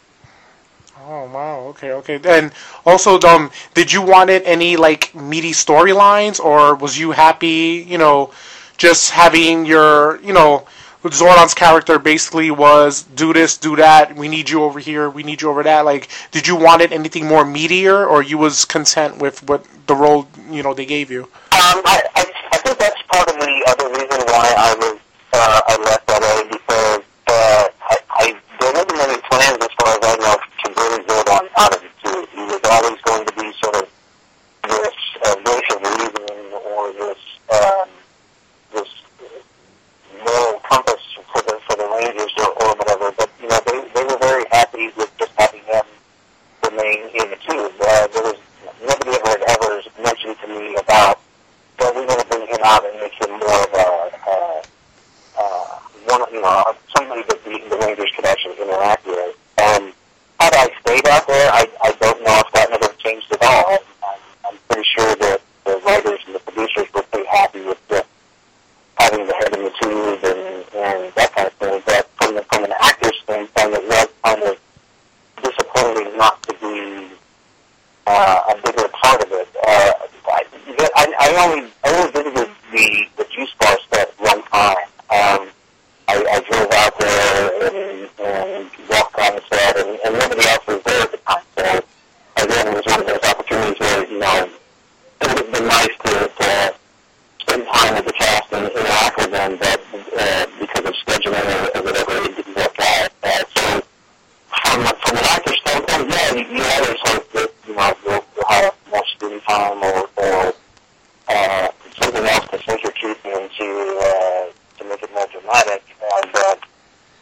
Oh 1.00 1.30
wow, 1.32 1.60
okay, 1.68 1.92
okay. 1.92 2.20
And 2.26 2.52
also, 2.86 3.20
um, 3.22 3.52
did 3.74 3.94
you 3.94 4.02
wanted 4.02 4.44
any 4.44 4.76
like 4.76 5.14
meaty 5.16 5.52
storylines, 5.52 6.40
or 6.40 6.76
was 6.76 6.98
you 7.00 7.12
happy, 7.12 7.86
you 7.88 7.98
know, 7.98 8.34
just 8.78 9.12
having 9.12 9.66
your, 9.66 10.20
you 10.22 10.34
know, 10.34 10.68
Zordon's 11.04 11.54
character 11.54 12.00
basically 12.00 12.52
was 12.52 13.04
do 13.04 13.32
this, 13.32 13.58
do 13.58 13.78
that. 13.78 14.16
We 14.18 14.28
need 14.28 14.50
you 14.50 14.64
over 14.64 14.80
here. 14.80 15.10
We 15.10 15.24
need 15.24 15.42
you 15.42 15.50
over 15.50 15.64
that. 15.64 15.86
Like, 15.86 16.10
did 16.32 16.46
you 16.48 16.58
wanted 16.58 16.92
anything 16.92 17.26
more 17.26 17.46
meatier, 17.46 18.06
or 18.06 18.22
you 18.22 18.38
was 18.38 18.66
content 18.66 19.20
with 19.20 19.48
what 19.48 19.66
the 19.88 19.96
role, 19.96 20.28
you 20.50 20.64
know, 20.64 20.74
they 20.74 20.86
gave 20.86 21.10
you? 21.10 21.24
Um, 21.24 21.82
I, 21.86 22.04
I, 22.16 22.26
why 24.28 24.48
I 24.58 24.76
was 24.76 25.00
uh, 25.34 25.62
I 25.68 25.74
left 25.88 26.04
LA 26.12 26.36
because 26.52 27.04
uh, 27.28 27.64
I, 27.80 27.96
I 28.20 28.26
there 28.60 28.74
wasn't 28.74 29.00
any 29.00 29.20
plans 29.32 29.60
as 29.64 29.74
far 29.80 29.92
as 29.96 30.04
I 30.04 30.16
know 30.20 30.36
to 30.36 30.68
really 30.76 31.04
build 31.08 31.30
on 31.30 31.44
out 31.58 31.76
of 31.76 31.84
it 31.84 31.94
too. 32.04 32.28
He 32.36 32.44
was 32.44 32.62
always 32.68 33.00
going 33.08 33.26
to 33.26 33.34
be 33.40 33.48
sort 33.64 33.76
of 33.80 33.88
this 34.68 35.00
uh, 35.24 35.36
voice 35.48 35.70
of 35.72 35.80
reason 35.80 36.44
or 36.60 36.92
this 36.92 37.22
um, 37.56 37.88
this 38.76 38.92
moral 40.20 40.60
compass 40.68 41.04
for 41.32 41.42
the 41.48 41.56
for 41.64 41.76
the 41.80 41.88
Rangers 41.88 42.34
or, 42.44 42.52
or 42.64 42.76
whatever. 42.76 43.12
But 43.16 43.32
you 43.42 43.48
know 43.48 43.60
they 43.64 43.80
they 43.96 44.04
were 44.04 44.20
very 44.20 44.46
happy 44.52 44.92
with 44.98 45.12
just 45.18 45.32
having 45.38 45.64
him 45.64 45.88
remain 46.68 47.00
in 47.16 47.32
the 47.32 47.40
tube. 47.48 47.72
Uh, 47.80 48.08
there 48.12 48.24
was 48.24 48.40
nobody 48.84 49.12
ever 49.16 49.30
had 49.40 49.44
ever 49.56 49.82
mentioned 50.04 50.36
to 50.44 50.48
me 50.48 50.76
about 50.76 51.20
well, 51.80 51.94
we 51.94 52.06
want 52.06 52.20
to 52.20 52.28
bring 52.28 52.48
him 52.48 52.60
out 52.64 52.84
and 52.86 53.00
make 53.00 53.14
him 53.22 53.30
more 53.40 53.64
of 53.64 53.74
a, 53.74 54.12
uh, 54.28 54.62
uh, 55.40 55.80
one, 56.10 56.34
you 56.34 56.42
know, 56.42 56.74
somebody 56.96 57.22
that 57.24 57.44
the, 57.44 57.62
the 57.70 57.78
Rangers 57.86 58.12
could 58.16 58.26
actually 58.26 58.60
interact 58.62 59.06
with. 59.06 59.36
Um, 59.60 59.94
had 60.40 60.54
I 60.54 60.70
stayed 60.82 61.08
out 61.08 61.28
there, 61.28 61.52
I, 61.52 61.68
I 61.84 61.92
don't 62.00 62.24
know 62.24 62.42
if 62.46 62.52
that 62.54 62.70
never 62.72 62.94
changed 62.98 63.32
at 63.32 63.44
all. 63.44 63.78
I'm, 64.04 64.20
I'm 64.48 64.58
pretty 64.70 64.88
sure 64.98 65.16
that 65.16 65.42
the 65.66 65.78
writers 65.86 66.20
and 66.26 66.36
the 66.36 66.40
producers 66.40 66.92
were 66.94 67.04
pretty 67.04 67.28
happy 67.28 67.62
with 67.62 67.88
the, 67.90 68.06
having 68.98 69.28
the 69.28 69.34
head 69.34 69.54
in 69.56 69.64
the 69.64 69.74
tube 69.82 70.24
and, 70.24 70.66
and 70.76 71.14
that 71.14 71.32
kind 71.36 71.48
of 71.48 71.54
thing. 71.54 71.82
But 71.86 72.10
from, 72.18 72.36
the, 72.36 72.42
from 72.44 72.64
an 72.64 72.74
actor's 72.80 73.18
standpoint, 73.24 73.74
it 73.74 73.88
was 73.88 74.08
kind 74.24 74.44
of 74.44 74.58
disappointing 75.44 76.18
not 76.18 76.42
to 76.44 76.54
be 76.54 77.12
uh, 78.08 78.42
a 78.50 78.56
bigger 78.66 78.88
part 78.90 79.22
of 79.22 79.32
it. 79.32 79.48
Uh, 79.64 79.92
I, 80.30 80.44
I, 80.96 81.14
I 81.20 81.46
only 81.46 81.72
I 81.84 81.90
only 81.96 82.12
visited 82.12 82.50
the 82.72 83.06
the 83.18 83.26
juice 83.32 83.54
bar 83.60 83.78
set 83.92 84.14
one 84.20 84.44
time. 84.44 84.88
Um, 85.10 85.50
I, 86.08 86.16
I 86.16 86.40
drove 86.50 86.72
out 86.72 87.00
there 87.00 87.68
and, 87.68 88.10
and 88.20 88.70
walked 88.90 89.18
on 89.20 89.36
the 89.36 89.44
set, 89.50 89.78
and, 89.78 90.00
and 90.06 90.14
nobody 90.20 90.48
else 90.48 90.68
was 90.68 90.84
there 90.84 91.02
at 91.02 91.12
the 91.12 91.18
time. 91.18 91.44
So 91.58 91.84
again, 92.44 92.68
it 92.68 92.76
was 92.76 92.86
one 92.86 93.02
of 93.02 93.08
those 93.08 93.24
opportunities 93.24 93.80
where 93.80 94.08
you 94.08 94.20
know 94.20 94.50
it 95.22 95.28
would 95.28 95.38
have 95.38 95.52
been 95.52 95.68
nice 95.68 95.96
to, 96.06 96.14
to 96.28 96.76
spend 97.40 97.68
time 97.68 97.96
with 97.96 98.06
the 98.06 98.14
cast 98.14 98.54
and 98.54 98.72
interact 98.72 99.18
with 99.18 99.32
them, 99.32 99.58
but 99.58 99.82
uh, 100.18 100.46
because 100.60 100.86
of 100.86 100.94
scheduling 101.06 101.48
or, 101.48 101.80
or 101.80 101.84
whatever, 101.84 102.12
it 102.24 102.36
didn't 102.36 102.56
work 102.56 102.80
out. 102.80 103.12
Uh, 103.24 103.44
so 103.56 103.84
from 104.48 104.84
from 104.86 105.18
an 105.18 105.26
actor's 105.32 105.60
standpoint, 105.62 106.10
yeah, 106.10 106.34
you, 106.36 106.44
you 106.56 106.64
always 106.64 107.00
hope 107.04 107.32
that 107.32 107.50
you 107.68 107.76
know 107.76 107.94
you'll, 108.06 108.26
you'll 108.36 108.50
have 108.50 108.76
more 108.92 109.06
screen 109.16 109.28
time 109.48 109.84
or 109.84 110.10
or 110.18 110.54
uh, 111.30 111.68
something 112.02 112.26
else 112.26 112.48
to 112.52 112.78
your 112.84 112.92
teeth 112.92 113.26
into 113.26 114.00
uh, 114.02 114.52
to 114.78 114.84
make 114.86 115.02
it 115.02 115.14
more 115.14 115.28
dramatic. 115.32 115.84
And 116.22 116.36
uh, 116.36 116.56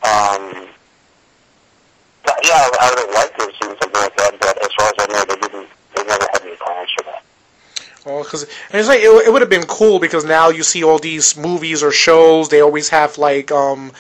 um, 0.06 0.68
but, 2.24 2.40
yeah, 2.44 2.54
I, 2.54 2.78
I 2.82 2.90
would 2.90 3.00
have 3.00 3.14
liked 3.14 3.40
to 3.40 3.46
have 3.46 3.54
seen 3.62 3.78
something 3.82 4.02
like 4.02 4.18
that, 4.18 4.40
but 4.40 4.64
as 4.64 4.74
far 4.74 4.88
as 4.88 4.94
I 5.00 5.06
know, 5.14 5.26
they 5.26 5.40
didn't. 5.42 5.70
They 5.96 6.04
never 6.04 6.28
had 6.32 6.42
any 6.42 6.56
plans 6.56 6.90
for 6.98 7.04
that. 7.04 7.24
Well, 8.06 8.24
because 8.24 8.44
it's 8.72 8.88
like 8.88 9.00
it, 9.00 9.28
it 9.28 9.32
would 9.32 9.42
have 9.42 9.50
been 9.50 9.66
cool 9.66 10.00
because 10.00 10.26
now 10.26 10.50
you 10.50 10.64
see 10.64 10.84
all 10.84 11.00
these 11.00 11.38
movies 11.38 11.82
or 11.82 11.92
shows. 11.92 12.50
They 12.50 12.62
always 12.62 12.90
have 12.90 13.18
like 13.18 13.52
um, 13.52 13.92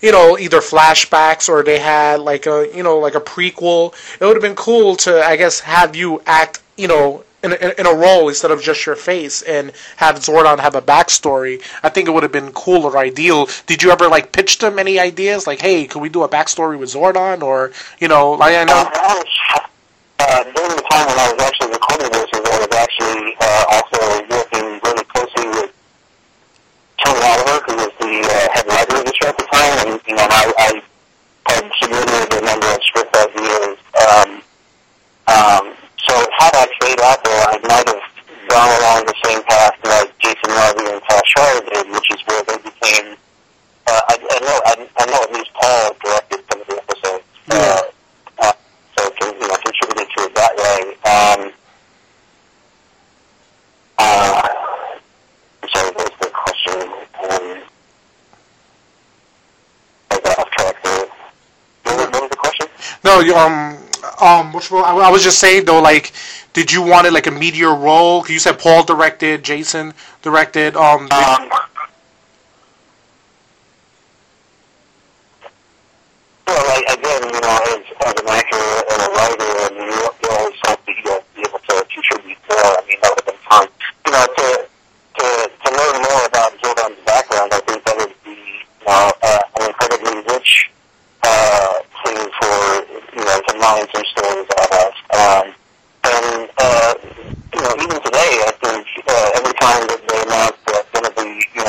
you 0.00 0.12
know, 0.12 0.38
either 0.38 0.58
flashbacks 0.58 1.48
or 1.48 1.62
they 1.62 1.78
had 1.78 2.20
like 2.20 2.46
a 2.46 2.68
you 2.74 2.82
know 2.82 2.98
like 2.98 3.14
a 3.14 3.20
prequel. 3.20 3.94
It 4.20 4.24
would 4.24 4.36
have 4.36 4.42
been 4.42 4.56
cool 4.56 4.96
to 4.96 5.22
I 5.24 5.36
guess 5.36 5.60
have 5.60 5.94
you 5.94 6.22
act 6.26 6.62
you 6.76 6.88
know 6.88 7.24
in 7.44 7.52
a, 7.52 7.80
in 7.80 7.86
a 7.86 7.94
role 7.94 8.28
instead 8.28 8.50
of 8.50 8.62
just 8.62 8.86
your 8.86 8.96
face 8.96 9.42
and 9.42 9.72
have 9.96 10.16
Zordon 10.16 10.58
have 10.58 10.74
a 10.74 10.82
backstory. 10.82 11.62
I 11.82 11.88
think 11.90 12.08
it 12.08 12.12
would 12.12 12.22
have 12.22 12.32
been 12.32 12.52
cool 12.52 12.84
or 12.84 12.96
ideal. 12.98 13.48
Did 13.66 13.82
you 13.82 13.90
ever 13.90 14.08
like 14.08 14.32
pitch 14.32 14.58
them 14.58 14.78
any 14.78 14.98
ideas 14.98 15.46
like, 15.46 15.60
hey, 15.60 15.86
could 15.86 16.00
we 16.02 16.08
do 16.08 16.22
a 16.22 16.28
backstory 16.28 16.78
with 16.78 16.90
Zordon 16.92 17.42
or 17.42 17.72
you 18.00 18.08
know 18.08 18.32
like 18.32 18.54
I 18.56 18.64
know. 18.64 18.74
Oh, 18.74 18.84
Um, 18.84 18.92
I 18.96 19.14
was, 19.18 19.28
uh, 20.20 20.42
during 20.54 20.76
the 20.76 20.82
time 20.90 21.06
when 21.06 21.18
I 21.18 21.32
was 21.32 21.42
actually 21.42 21.70
recording 21.72 22.10
this, 22.12 22.28
is 22.32 22.40
I 22.40 22.58
was 22.64 22.72
actually 22.74 23.36
uh, 23.40 23.64
also 23.76 24.00
working 24.30 24.66
really 24.82 25.04
closely 25.04 25.46
with 25.52 25.70
Tony 27.04 27.20
Oliver, 27.20 27.58
who 27.66 27.74
was 27.76 27.92
the 28.00 28.12
uh, 28.24 28.48
head 28.54 28.66
writer 28.66 28.96
of 28.96 29.04
the 29.04 29.12
show 29.20 29.28
at 29.28 29.36
the 29.36 29.44
time, 29.52 29.74
and 29.84 30.00
you 30.08 30.14
know, 30.16 30.26
I, 30.30 30.42
I 30.56 30.70
had 31.52 31.70
submitted 31.82 32.32
a 32.32 32.40
number 32.46 32.66
of 32.72 32.80
script 32.84 33.14
ideas. 33.14 33.76
Um, 34.00 34.30
um, 35.26 35.64
so 36.06 36.14
had 36.38 36.54
I 36.54 36.66
stayed 36.80 37.00
out 37.00 37.20
there, 37.24 37.42
I 37.48 37.56
might 37.68 37.88
have 37.88 38.04
gone 38.48 38.70
along 38.80 39.04
the 39.04 39.16
same 39.24 39.42
path 39.44 39.74
like 39.84 40.18
Jason 40.20 40.50
Narvy 40.50 40.92
and 40.94 41.02
Paul 41.02 41.20
Schrier 41.28 41.60
did, 41.72 41.90
which 41.92 42.08
is 42.12 42.20
where 42.26 42.42
they 42.44 42.56
became. 42.64 43.16
Uh, 43.86 44.00
I, 44.08 44.14
I 44.16 44.38
know, 44.40 44.58
I, 44.64 44.88
I 44.98 45.04
know 45.10 45.20
at 45.22 45.32
least 45.32 45.50
Paul 45.54 45.96
directed 46.02 46.40
some 46.50 46.60
of 46.60 46.66
the 46.68 46.76
episodes. 46.76 47.24
Uh, 47.50 47.82
uh, 48.38 48.52
so 48.96 49.10
can, 49.20 49.34
you 49.40 49.48
know, 49.48 49.56
contributed 49.64 50.08
to 50.16 50.22
it 50.24 50.34
that 50.34 50.56
way. 50.56 50.80
Um, 51.04 51.52
uh, 53.98 54.48
so 55.72 55.92
what's 55.92 56.16
the 56.18 56.30
question? 56.32 56.80
Um, 57.24 57.62
I 60.10 60.20
got 60.20 60.38
off 60.38 60.50
track 60.50 60.82
there. 60.82 61.06
What 61.84 61.96
was, 61.96 62.06
what 62.08 62.22
was 62.22 62.30
the 62.30 62.36
question? 62.36 62.66
No, 63.04 63.13
you, 63.13 63.13
um, 63.30 63.78
um, 64.20 64.52
which 64.52 64.70
I, 64.72 64.76
I 64.76 65.10
was 65.10 65.22
just 65.22 65.38
saying 65.38 65.64
though, 65.64 65.80
like, 65.80 66.12
did 66.52 66.72
you 66.72 66.82
want 66.82 67.06
it 67.06 67.12
like 67.12 67.26
a 67.26 67.30
meteor 67.30 67.74
role? 67.74 68.26
You 68.26 68.38
said 68.38 68.58
Paul 68.58 68.84
directed, 68.84 69.42
Jason 69.42 69.94
directed. 70.22 70.76
Um, 70.76 71.08
did- 71.08 71.12
Um, 71.12 71.50
well, 76.46 76.66
like, 76.68 76.98
again, 76.98 77.22
you 77.24 77.40
know, 77.40 77.58
as, 77.72 77.84
as 78.06 78.14
an 78.20 78.28
actor 78.28 78.66
and 78.92 79.02
a 79.02 79.08
writer, 79.16 79.52
and 79.66 79.76
you, 79.76 80.10
you 80.22 80.28
always 80.30 80.58
hope 80.66 80.80
that 80.86 80.96
you'll 81.04 81.24
be 81.34 81.42
able 81.42 81.58
to 81.58 81.86
contribute 81.92 82.38
more. 82.48 82.58
I 82.58 82.82
mean, 82.86 82.98
that 83.02 83.10
would 83.16 83.24
have 83.24 83.26
been 83.26 83.42
fun. 83.48 83.68
You 84.06 84.12
know, 84.12 84.26
to 84.26 84.68
to 85.18 85.24
to 85.64 85.68
learn 85.72 85.96
more 86.02 86.24
about 86.26 86.52
Zordon's 86.60 87.00
background, 87.04 87.50
I 87.54 87.60
think 87.60 87.84
that 87.84 87.96
would 87.96 88.14
be, 88.24 88.30
you 88.30 88.86
know, 88.86 89.12
uh, 89.22 89.40
an 89.56 89.66
incredibly 89.68 90.34
rich 90.34 90.70
uh, 91.22 91.72
thing 92.04 92.30
for 92.38 92.54
you 93.16 93.24
know 93.24 93.40
to 93.48 93.58
mine 93.58 93.86
some 93.94 94.04
stories 94.04 94.48
out 94.60 94.72
of. 94.84 94.92
Um, 95.14 95.54
and 96.04 96.50
uh, 96.58 96.94
you 97.54 97.60
know, 97.62 97.72
even 97.80 97.98
today, 98.02 98.32
I 98.44 98.52
think 98.60 98.86
uh, 99.08 99.30
every 99.36 99.54
time 99.54 99.82
that 99.88 100.00
they 100.08 100.22
announce 100.22 100.58
that 100.66 100.84
going 100.92 101.04
to 101.04 101.12
be 101.16 101.44
you 101.54 101.64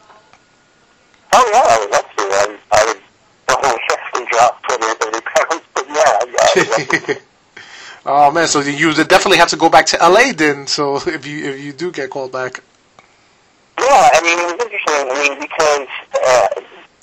Oh 1.33 1.51
yeah, 1.53 1.63
I 1.65 1.79
would 1.81 1.91
love 1.91 2.05
to. 2.17 2.23
I, 2.23 2.59
I 2.73 2.85
would 2.87 3.03
probably 3.47 3.81
have 3.89 4.13
to 4.15 4.27
drop 4.31 4.63
20 4.63 4.87
or 4.87 4.95
30 4.95 5.21
pounds, 5.21 5.63
but 5.75 5.87
yeah, 5.89 5.95
I, 5.97 6.25
I 6.27 6.53
would 6.57 6.93
love 6.93 7.07
to. 7.07 7.21
oh 8.07 8.31
man, 8.31 8.49
so 8.49 8.61
you 8.61 8.95
definitely 8.95 9.39
have 9.39 9.49
to 9.49 9.57
go 9.57 9.69
back 9.69 9.87
to 9.87 9.99
LA 9.99 10.33
then. 10.33 10.67
So 10.67 10.97
if 11.07 11.27
you 11.27 11.45
if 11.45 11.61
you 11.61 11.73
do 11.73 11.93
get 11.93 12.11
called 12.11 12.33
back. 12.33 12.63
Yeah, 13.79 14.09
I 14.15 14.21
mean, 14.23 14.39
it 14.39 14.47
was 14.47 14.65
interesting. 14.65 15.05
I 15.05 15.15
mean, 15.21 15.37
because 15.37 15.89
uh, 16.17 16.49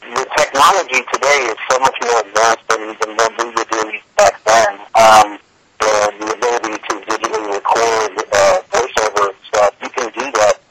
the 0.02 0.26
technology 0.36 1.06
today 1.14 1.40
is 1.54 1.58
so 1.70 1.80
much 1.80 1.98
more 2.02 2.20
advanced 2.22 2.66
than, 2.68 2.98
than 2.98 3.16
what 3.16 3.32
we 3.38 3.46
were 3.54 3.70
doing 3.70 4.02
back 4.18 4.44
then. 4.44 4.80
Um, 4.98 5.40
the, 5.80 6.14
the 6.18 6.34
ability 6.34 6.82
to 6.82 6.94
digitally 7.06 7.54
record 7.54 8.12
uh, 8.34 8.62
voiceover 8.74 9.36
stuff, 9.48 9.74
you 9.84 9.90
can 9.90 10.10
do 10.18 10.32
that, 10.32 10.62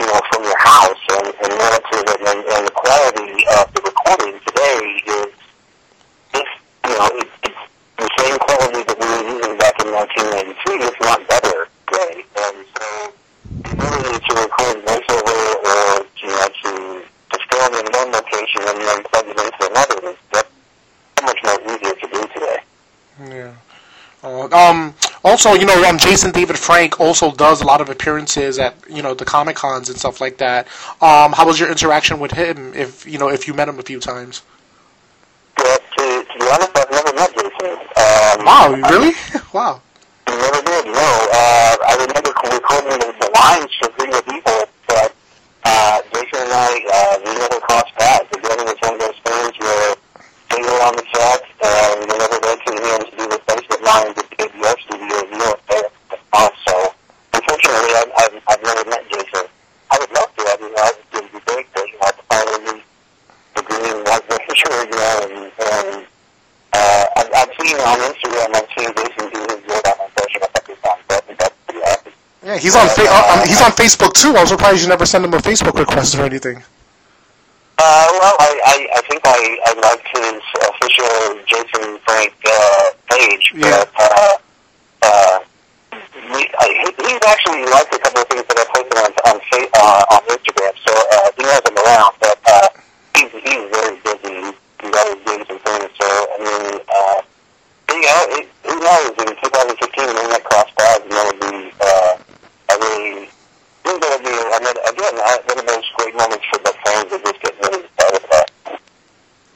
you 0.00 0.06
know, 0.06 0.20
from 0.30 0.44
your 0.44 0.58
house 0.58 1.02
and, 1.10 1.26
and 1.26 1.52
the 2.64 2.70
quality 2.70 3.44
of 3.58 3.72
the 3.74 3.80
recording 3.84 4.40
today 4.46 4.80
is, 5.06 5.30
is 6.34 6.50
you 6.86 6.94
know, 6.96 7.10
it, 7.20 7.28
it's 7.44 7.62
the 7.98 8.08
same 8.18 8.38
quality 8.38 8.82
that 8.86 8.96
we 8.96 9.06
were 9.06 9.24
using 9.36 9.58
back 9.58 9.76
in 9.84 9.92
1993, 9.92 10.88
if 10.88 10.96
not 11.00 11.20
better 11.28 11.68
today. 11.86 12.24
And 12.38 12.56
so 12.72 12.86
the 13.62 13.70
ability 13.72 14.18
to 14.24 14.32
record 14.40 14.76
voiceover 14.86 15.38
or 15.68 16.06
you 16.22 16.28
know 16.28 16.48
to 16.62 16.70
to 17.04 17.38
film 17.50 17.72
in 17.76 17.86
one 17.92 18.10
location 18.12 18.62
and 18.64 18.78
then 18.80 19.02
plug 19.04 19.26
it 19.26 19.36
into 19.36 19.62
another 19.70 20.08
is 20.10 20.16
that's 20.32 20.50
so 21.18 21.26
much 21.26 21.40
more 21.44 21.60
easier 21.74 21.94
to 21.94 22.06
do 22.08 22.20
today. 22.32 22.58
Yeah. 23.20 23.54
Uh, 24.22 24.48
um. 24.54 24.94
Also, 25.36 25.52
you 25.52 25.66
know, 25.66 25.84
um, 25.84 25.98
Jason 25.98 26.30
David 26.30 26.58
Frank 26.58 26.98
also 26.98 27.30
does 27.30 27.60
a 27.60 27.66
lot 27.66 27.82
of 27.82 27.90
appearances 27.90 28.58
at 28.58 28.74
you 28.88 29.02
know 29.02 29.12
the 29.12 29.26
Comic 29.26 29.54
Cons 29.54 29.90
and 29.90 29.98
stuff 29.98 30.18
like 30.18 30.38
that. 30.38 30.66
Um, 31.02 31.34
how 31.36 31.44
was 31.44 31.60
your 31.60 31.68
interaction 31.68 32.20
with 32.20 32.32
him? 32.32 32.72
If 32.72 33.04
you 33.04 33.18
know, 33.18 33.28
if 33.28 33.46
you 33.46 33.52
met 33.52 33.68
him 33.68 33.78
a 33.78 33.82
few 33.82 34.00
times. 34.00 34.40
But 35.54 35.82
to, 35.98 36.24
to 36.24 36.38
be 36.40 36.48
honest, 36.48 36.72
I've 36.74 36.90
never 36.90 37.12
met 37.12 37.34
Jason. 37.36 37.68
Um, 37.68 38.46
Wow, 38.48 38.80
really? 38.88 39.12
wow. 39.52 39.82
Never 40.26 40.62
did. 40.64 40.86
No, 40.86 41.04
uh, 41.04 41.76
I 41.84 41.92
remember 42.00 42.32
recording 42.32 42.96
the, 42.96 43.12
the 43.20 43.30
lines 43.36 43.72
for 43.76 43.92
Video 44.00 44.22
People, 44.22 44.60
but 44.88 45.14
uh, 45.64 46.00
Jason 46.14 46.48
and 46.48 46.52
I 46.52 46.80
uh, 46.80 47.18
we 47.20 47.34
never 47.36 47.60
crossed 47.60 47.94
paths. 47.96 48.24
Again, 48.32 48.56
it 48.56 48.72
was 48.72 48.80
one 48.80 48.94
of 48.94 49.00
those 49.04 49.20
things 49.20 49.52
where 49.60 49.96
they 50.56 50.62
were 50.62 50.80
on 50.80 50.96
the 50.96 51.04
set, 51.12 51.44
and 51.60 52.08
we 52.08 52.16
never 52.16 52.38
went 52.40 52.60
to 52.64 52.72
him 52.72 53.00
to 53.04 53.16
do 53.16 53.24
replacement 53.28 53.82
lines 53.84 54.16
at 54.16 54.24
the 54.30 54.36
ADR 54.46 54.76
studio. 54.80 55.16
You 55.26 55.38
know, 55.38 55.54
there. 55.68 55.90
Uh, 56.32 56.50
so, 56.66 56.94
unfortunately, 57.34 57.92
I, 57.92 58.04
I've, 58.16 58.42
I've 58.48 58.62
never 58.62 58.88
met 58.88 59.04
Jason. 59.10 59.46
I 59.90 59.98
would 59.98 60.12
love 60.12 60.30
to. 60.36 60.42
I 60.46 60.56
mean, 60.62 60.74
I 60.78 60.92
think 61.12 61.12
it 61.12 61.32
would 61.32 61.32
be 61.32 61.40
great 61.44 61.66
to, 61.74 61.80
you 61.82 61.98
know, 61.98 62.10
to 62.14 62.22
finally 62.30 62.60
meet 62.72 62.84
the 63.54 63.62
green 63.62 63.84
and 63.84 64.04
white 64.06 64.24
and, 65.06 66.02
uh, 66.72 67.06
I've, 67.16 67.30
I've 67.34 67.52
seen 67.60 67.76
on 67.80 67.98
Instagram, 68.10 68.48
I've 68.54 68.68
seen 68.76 68.90
Jason 68.96 69.26
do 69.32 69.40
his 69.48 69.60
Zordon 69.66 69.96
impression 70.06 70.42
a 70.42 70.48
couple 70.48 70.74
times, 70.76 71.02
so 71.08 71.16
I 71.16 71.20
think 71.20 71.38
that's 71.38 71.54
pretty 71.66 71.80
awesome. 71.82 72.12
Yeah, 72.44 72.58
he's 72.58 72.76
on 72.76 72.88
fa- 72.88 73.06
uh, 73.08 73.46
he's 73.46 73.62
on 73.62 73.70
Facebook 73.72 74.12
too. 74.14 74.36
I 74.36 74.40
was 74.42 74.50
surprised 74.50 74.82
you 74.82 74.88
never 74.88 75.06
sent 75.06 75.24
him 75.24 75.34
a 75.34 75.38
Facebook 75.38 75.78
request 75.78 76.14
or 76.16 76.22
anything. 76.24 76.62
Uh, 77.78 78.06
well, 78.20 78.36
I, 78.40 78.50
I, 78.64 78.76
I 78.98 79.00
think 79.08 79.20
I, 79.24 79.40
I 79.68 79.72
liked 79.84 80.08
his 80.08 80.40
official 80.64 81.44
Jason 81.44 81.98
Frank 82.08 82.32
uh, 82.46 82.84
page, 83.10 83.52
Yeah. 83.54 83.84
but 83.84 83.90
uh, 84.00 84.36
uh, 85.02 85.38
he, 85.92 86.48
I, 86.58 86.66
he's 86.96 87.20
actually 87.26 87.64
liked 87.68 87.92
a 87.94 87.98
couple 87.98 88.22
of 88.22 88.28
things 88.28 88.44
that 88.48 88.56
I 88.56 88.64
posted 88.72 88.96
on 88.96 89.12
on, 89.28 89.36
uh, 89.76 90.14
on 90.16 90.20
Instagram, 90.32 90.72
so 90.88 90.92
uh, 90.96 91.28
he 91.36 91.42
has 91.44 91.60
him 91.68 91.76
around, 91.76 92.14
but 92.20 92.38
uh, 92.48 92.68
he's, 93.14 93.32
he's 93.44 93.64
very 93.68 93.96
busy. 94.00 94.56
He's 94.80 94.94
always 94.96 95.20
doing 95.26 95.44
some 95.44 95.58
things, 95.60 95.90
so, 96.00 96.06
I 96.08 96.36
mean, 96.40 96.80
uh, 96.88 97.20
you 97.92 98.00
know, 98.00 98.20
it, 98.40 98.48
who 98.64 98.74
knows, 98.80 99.12
in 99.20 99.36
2015 99.56 100.06
when 100.06 100.28
that 100.36 100.44
cross 100.44 100.68
paths, 100.76 101.00
and 101.00 101.12
that 101.12 101.24
would 101.32 101.40
be 101.40 101.72
uh, 101.80 102.12
a 102.68 102.74
really, 102.76 103.24
I 103.24 103.88
think 103.88 104.02
that 104.04 104.10
would 104.12 104.26
be, 104.28 104.36
another, 104.36 104.82
again, 104.92 105.16
one 105.16 105.58
of 105.58 105.66
those 105.66 105.88
great 105.96 106.14
moments 106.14 106.44
for 106.52 106.58
the 106.60 106.74
fans 106.84 107.08
that 107.08 107.24
just 107.24 107.40
get 107.40 107.54
really 107.64 107.84
excited 107.84 108.24
about. 108.24 108.50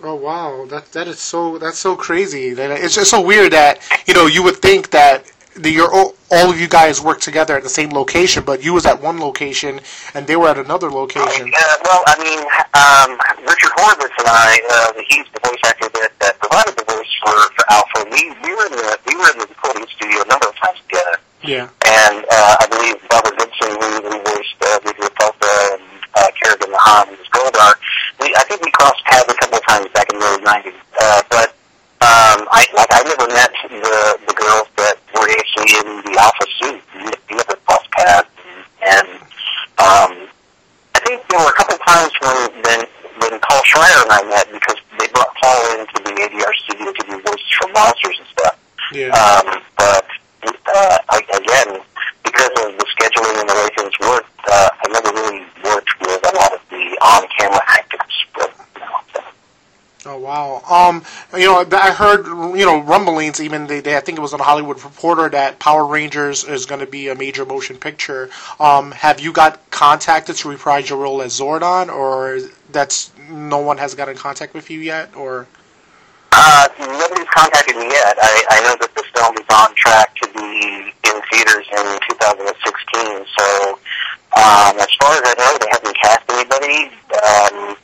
Oh 0.02 0.14
wow, 0.14 0.64
that 0.70 0.90
that 0.92 1.06
is 1.06 1.20
so 1.20 1.58
that's 1.58 1.78
so 1.78 1.94
crazy. 1.94 2.54
That 2.54 2.70
it's 2.70 2.94
just 2.94 3.10
so 3.10 3.20
weird 3.20 3.52
that 3.52 3.80
you 4.06 4.14
know 4.14 4.24
you 4.26 4.42
would 4.42 4.56
think 4.56 4.88
that 4.90 5.30
the, 5.54 5.70
your 5.70 5.94
all 6.30 6.50
of 6.50 6.60
you 6.60 6.68
guys 6.68 7.00
work 7.00 7.20
together 7.20 7.56
at 7.56 7.62
the 7.62 7.68
same 7.68 7.90
location, 7.90 8.44
but 8.44 8.62
you 8.62 8.72
was 8.72 8.86
at 8.86 9.00
one 9.02 9.18
location 9.18 9.80
and 10.14 10.26
they 10.26 10.36
were 10.36 10.48
at 10.48 10.58
another 10.58 10.90
location. 10.90 11.50
Uh, 11.50 11.74
well, 11.84 12.02
I 12.06 12.14
mean, 12.22 12.40
um, 12.74 13.18
Richard 13.46 13.72
Horvitz 13.76 14.14
and 14.18 14.28
I, 14.28 14.60
uh, 14.70 15.02
he's 15.08 15.26
the 15.34 15.40
voice 15.42 15.58
actor 15.66 15.88
that, 15.88 16.10
that 16.20 16.38
provided 16.38 16.76
the 16.78 16.84
voice 16.86 17.12
for, 17.24 17.34
for 17.54 17.64
Alpha. 17.70 18.06
We, 18.10 18.30
we 18.46 18.54
were 18.54 18.66
in 18.66 18.72
the 18.78 18.98
we 19.06 19.14
were 19.16 19.30
in 19.34 19.38
the 19.42 19.46
recording 19.50 19.86
studio 19.96 20.22
a 20.22 20.28
number 20.28 20.46
of 20.48 20.56
times 20.56 20.78
together, 20.86 21.18
Yeah. 21.42 21.66
and 21.86 22.24
uh, 22.30 22.56
I 22.62 22.66
believe 22.70 22.96
Barbara 23.10 23.34
Goodson, 23.36 23.70
who, 23.74 23.88
who 24.06 24.16
voiced 24.22 24.58
uh, 24.62 24.78
Rita 24.86 25.02
Repulsa 25.02 25.50
and 25.74 25.82
uh, 26.14 26.30
Kerrigan 26.38 26.70
Mahan, 26.70 27.08
who 27.10 27.16
was 27.18 27.28
Goldar. 27.34 27.74
We, 28.22 28.30
I 28.38 28.44
think 28.46 28.62
we 28.62 28.70
crossed 28.70 29.02
paths 29.04 29.26
a 29.26 29.34
couple 29.34 29.58
of 29.58 29.66
times 29.66 29.86
back 29.94 30.06
in 30.12 30.18
the 30.18 30.24
early 30.26 30.44
'90s, 30.46 30.78
uh, 31.00 31.22
but 31.30 31.48
um, 32.06 32.46
I 32.54 32.66
like 32.74 32.90
I 32.94 33.02
never 33.02 33.26
met 33.34 33.50
the 33.66 33.98
the 34.30 34.34
girls 34.34 34.68
that 34.78 34.96
were 35.14 35.28
actually 35.30 35.70
in 35.80 35.88
the 36.06 36.14
Alpha 36.20 36.46
suit. 36.60 36.82
We 36.96 37.02
we 37.30 37.36
never 37.36 37.56
crossed 37.66 37.90
paths, 37.92 38.28
and 38.84 39.08
um, 39.80 40.28
I 40.96 40.98
think 41.04 41.22
there 41.28 41.40
were 41.40 41.48
a 41.50 41.56
couple 41.56 41.74
of 41.76 41.82
times 41.86 42.12
when 42.20 42.36
when 42.64 42.80
when 43.20 43.40
Paul 43.40 43.62
Schrier 43.68 44.02
and 44.02 44.12
I 44.12 44.22
met 44.28 44.48
because 44.52 44.76
they 44.98 45.06
brought 45.08 45.32
Paul 45.42 45.60
into 45.78 45.96
the 46.04 46.12
ADR 46.24 46.54
studio 46.64 46.92
to 46.92 47.02
do 47.06 47.20
voices 47.22 47.52
for 47.60 47.68
monsters 47.72 48.16
and 48.18 48.28
stuff. 48.32 48.56
Yeah. 48.92 49.12
Um, 49.12 49.60
but 49.76 50.04
uh, 50.42 50.98
I, 51.10 51.18
again, 51.36 51.80
because 52.24 52.48
of 52.64 52.78
the 52.80 52.86
scheduling 52.96 53.40
and 53.40 53.48
the 53.48 53.54
way 53.54 53.68
things 53.76 53.92
worked, 54.00 54.40
uh, 54.48 54.68
I 54.72 54.88
never 54.88 55.12
really 55.12 55.44
worked 55.64 55.92
with 56.00 56.32
a 56.32 56.34
lot 56.36 56.52
of 56.54 56.60
the 56.70 56.96
on-camera 57.02 57.60
actors. 57.68 58.24
But, 58.34 58.54
you 58.74 58.80
know, 58.80 59.00
so. 59.12 59.20
Oh 60.06 60.18
wow. 60.18 60.62
Um, 60.68 61.04
you 61.38 61.46
know, 61.46 61.59
I 61.72 61.92
heard 61.92 62.26
you 62.26 62.64
know 62.64 62.80
rumblings. 62.80 63.40
Even 63.40 63.66
they, 63.66 63.80
they 63.80 63.96
I 63.96 64.00
think 64.00 64.18
it 64.18 64.20
was 64.20 64.34
on 64.34 64.40
Hollywood 64.40 64.82
Reporter 64.82 65.28
that 65.30 65.58
Power 65.58 65.86
Rangers 65.86 66.44
is 66.44 66.66
going 66.66 66.80
to 66.80 66.86
be 66.86 67.08
a 67.08 67.14
major 67.14 67.44
motion 67.44 67.76
picture. 67.76 68.30
Um, 68.58 68.92
have 68.92 69.20
you 69.20 69.32
got 69.32 69.70
contacted 69.70 70.36
to 70.36 70.48
reprise 70.48 70.88
your 70.88 70.98
role 70.98 71.22
as 71.22 71.38
Zordon, 71.38 71.88
or 71.92 72.40
that's 72.72 73.12
no 73.28 73.58
one 73.58 73.78
has 73.78 73.94
got 73.94 74.08
in 74.08 74.16
contact 74.16 74.54
with 74.54 74.70
you 74.70 74.80
yet, 74.80 75.14
or? 75.14 75.46
Uh, 76.32 76.68
nobody's 76.78 77.28
contacted 77.34 77.76
me 77.76 77.86
yet. 77.88 78.16
I, 78.20 78.44
I 78.50 78.60
know 78.62 78.76
that 78.80 78.94
the 78.94 79.04
film 79.14 79.34
is 79.36 79.46
on 79.50 79.74
track 79.74 80.14
to 80.16 80.26
be 80.32 80.94
in 81.04 81.20
theaters 81.30 81.66
in 81.68 81.98
2016. 82.16 83.26
So, 83.36 83.78
um, 84.38 84.78
as 84.78 84.88
far 85.02 85.10
as 85.10 85.22
I 85.26 85.34
know, 85.36 85.58
they 85.58 85.68
haven't 85.72 85.96
cast 85.98 86.24
anybody. 86.30 86.94
Um, 87.18 87.76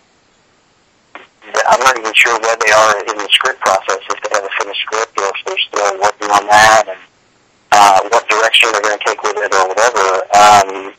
I'm 1.69 1.81
not 1.81 1.99
even 1.99 2.13
sure 2.15 2.39
where 2.41 2.57
they 2.57 2.73
are 2.73 3.01
in 3.01 3.17
the 3.17 3.29
script 3.31 3.61
process, 3.61 3.99
if 4.11 4.21
they 4.23 4.35
have 4.35 4.45
a 4.45 4.51
finished 4.61 4.81
script 4.83 5.19
or 5.19 5.25
if 5.25 5.45
they're 5.47 5.59
still 5.59 6.01
working 6.01 6.31
on 6.31 6.47
that 6.47 6.85
and 6.89 6.99
uh, 7.73 8.01
what 8.11 8.29
direction 8.29 8.71
they're 8.73 8.83
going 8.83 8.99
to 8.99 9.05
take 9.05 9.23
with 9.23 9.37
it 9.37 9.55
or 9.55 9.69
whatever. 9.69 10.07
Um, 10.35 10.95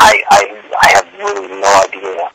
I, 0.00 0.22
I, 0.30 0.62
I 0.80 0.88
have 0.96 1.06
really 1.18 1.48
no 1.48 1.82
idea. 1.84 2.30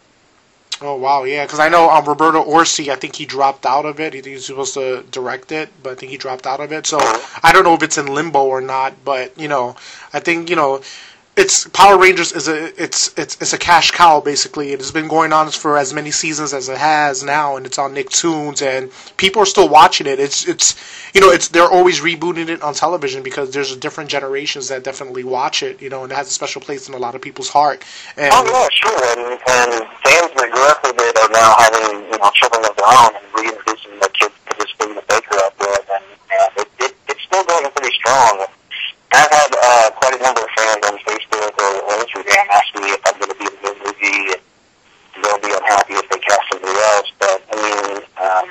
Oh 0.81 0.95
wow, 0.95 1.23
yeah, 1.25 1.45
because 1.45 1.59
I 1.59 1.67
know 1.67 1.89
um, 1.89 2.05
Roberto 2.05 2.41
Orci. 2.41 2.87
I 2.87 2.95
think 2.95 3.15
he 3.15 3.25
dropped 3.25 3.65
out 3.65 3.85
of 3.85 3.99
it. 3.99 4.13
He, 4.13 4.21
he 4.21 4.31
was 4.35 4.45
supposed 4.45 4.75
to 4.75 5.03
direct 5.11 5.51
it, 5.51 5.69
but 5.83 5.91
I 5.91 5.95
think 5.95 6.11
he 6.11 6.17
dropped 6.17 6.47
out 6.47 6.61
of 6.61 6.71
it. 6.71 6.87
So 6.87 6.99
I 7.43 7.51
don't 7.51 7.65
know 7.65 7.73
if 7.73 7.83
it's 7.83 7.97
in 7.97 8.07
limbo 8.07 8.45
or 8.45 8.61
not. 8.61 9.03
But 9.03 9.37
you 9.37 9.49
know, 9.49 9.75
I 10.13 10.21
think 10.21 10.49
you 10.49 10.55
know, 10.55 10.81
it's 11.39 11.65
Power 11.69 11.97
Rangers 11.97 12.33
is 12.33 12.49
a 12.49 12.83
it's 12.83 13.17
it's 13.17 13.37
it's 13.41 13.53
a 13.53 13.57
cash 13.57 13.91
cow 13.91 14.19
basically. 14.19 14.73
It 14.73 14.79
has 14.81 14.91
been 14.91 15.07
going 15.07 15.31
on 15.31 15.49
for 15.51 15.77
as 15.77 15.93
many 15.93 16.11
seasons 16.11 16.53
as 16.53 16.67
it 16.67 16.77
has 16.77 17.23
now, 17.23 17.55
and 17.55 17.65
it's 17.65 17.77
on 17.77 17.95
Nicktoons, 17.95 18.61
and 18.61 18.91
people 19.15 19.41
are 19.41 19.45
still 19.45 19.69
watching 19.69 20.05
it. 20.05 20.19
It's 20.19 20.45
it's 20.45 20.75
you 21.15 21.21
know 21.21 21.29
it's 21.31 21.47
they're 21.47 21.71
always 21.71 22.01
rebooting 22.01 22.49
it 22.49 22.61
on 22.61 22.73
television 22.73 23.23
because 23.23 23.51
there's 23.51 23.73
different 23.77 24.09
generations 24.09 24.67
that 24.67 24.83
definitely 24.83 25.23
watch 25.23 25.63
it. 25.63 25.81
You 25.81 25.89
know, 25.89 26.03
and 26.03 26.11
it 26.11 26.15
has 26.15 26.27
a 26.27 26.33
special 26.33 26.61
place 26.61 26.89
in 26.89 26.93
a 26.93 26.99
lot 26.99 27.15
of 27.15 27.21
people's 27.21 27.49
heart. 27.49 27.85
And 28.17 28.33
Oh 28.33 28.43
yeah, 28.43 28.67
sure. 28.73 28.99
And, 29.15 29.31
and 29.31 29.87
fans 30.03 30.31
that 30.35 30.49
grew 30.51 30.67
up 30.67 30.83
with 30.83 30.99
it 30.99 31.15
are 31.23 31.31
now 31.31 31.55
having 31.55 32.03
you 32.03 32.17
know 32.19 32.29
children 32.35 32.65
of 32.67 32.75
their 32.75 32.91
own 32.91 33.15
and 33.15 33.25
reintroducing 33.33 33.95
their 33.97 34.11
kids 34.11 34.35
to 34.49 34.53
this 34.59 34.71
thing 34.75 34.93
that 34.93 35.07
they 35.07 35.21
grew 35.21 35.39
up 35.39 35.55
with, 35.57 35.87
and, 35.87 36.03
and 36.03 36.51
it, 36.57 36.67
it, 36.83 36.93
it's 37.07 37.23
still 37.23 37.45
going 37.45 37.71
pretty 37.71 37.95
strong. 37.95 38.43
And 39.11 39.25
I've 39.25 39.31
had 39.31 39.51
uh, 39.57 39.89
quite 39.97 40.13
a 40.13 40.21
number 40.21 40.41
of 40.41 40.51
fans 40.53 40.85
on 40.85 40.97
Facebook 41.01 41.53
or, 41.57 41.71
or 41.81 41.93
Instagram 42.05 42.45
ask 42.53 42.69
me 42.77 42.93
if 42.93 43.01
I'm 43.09 43.17
going 43.17 43.33
to 43.33 43.39
be 43.41 43.45
in 43.49 43.57
the 43.65 43.73
movie, 43.81 44.37
and 44.37 45.23
they'll 45.25 45.41
be 45.41 45.49
unhappy 45.49 45.93
if 45.97 46.09
they 46.09 46.19
cast 46.19 46.45
somebody 46.53 46.77
else. 46.77 47.09
But 47.17 47.41
I 47.49 47.55
mean, 47.57 48.05
um, 48.21 48.49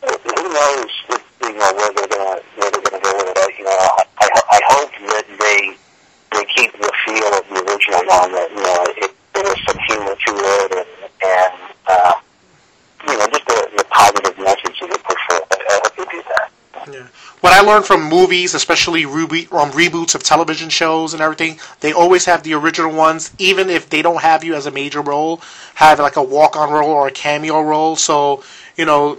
who 0.00 0.48
knows? 0.48 0.92
If, 1.12 1.22
you 1.42 1.52
know 1.52 1.72
where 1.76 1.92
they're 1.92 2.08
gonna 2.08 2.40
where 2.56 2.70
they're 2.72 2.82
gonna 2.88 3.04
go 3.04 3.12
with 3.20 3.36
it. 3.36 3.38
I, 3.38 3.48
you 3.58 3.64
know, 3.64 3.76
I, 3.76 4.02
I, 4.18 4.28
ho- 4.32 4.48
I 4.50 4.60
hope 4.64 4.92
that 5.12 5.26
they 5.28 5.76
they 6.32 6.44
keep 6.56 6.72
the 6.72 6.90
feel 7.04 7.30
of 7.36 7.44
the 7.48 7.70
original 7.70 7.96
what 17.40 17.52
I 17.52 17.60
learned 17.60 17.84
from 17.84 18.05
movies, 18.18 18.54
especially 18.54 19.02
reboot, 19.04 19.52
um, 19.52 19.70
reboots 19.82 20.14
of 20.14 20.22
television 20.22 20.68
shows 20.70 21.12
and 21.14 21.20
everything, 21.26 21.58
they 21.80 21.92
always 21.92 22.24
have 22.30 22.40
the 22.42 22.54
original 22.60 22.92
ones, 22.92 23.32
even 23.38 23.68
if 23.78 23.82
they 23.92 24.02
don't 24.06 24.22
have 24.30 24.40
you 24.46 24.54
as 24.54 24.66
a 24.66 24.70
major 24.70 25.02
role, 25.02 25.40
have 25.74 25.98
like 25.98 26.16
a 26.16 26.22
walk-on 26.36 26.68
role 26.72 26.90
or 26.90 27.08
a 27.08 27.10
cameo 27.24 27.60
role. 27.62 27.96
So 27.96 28.42
you 28.76 28.84
know, 28.84 29.18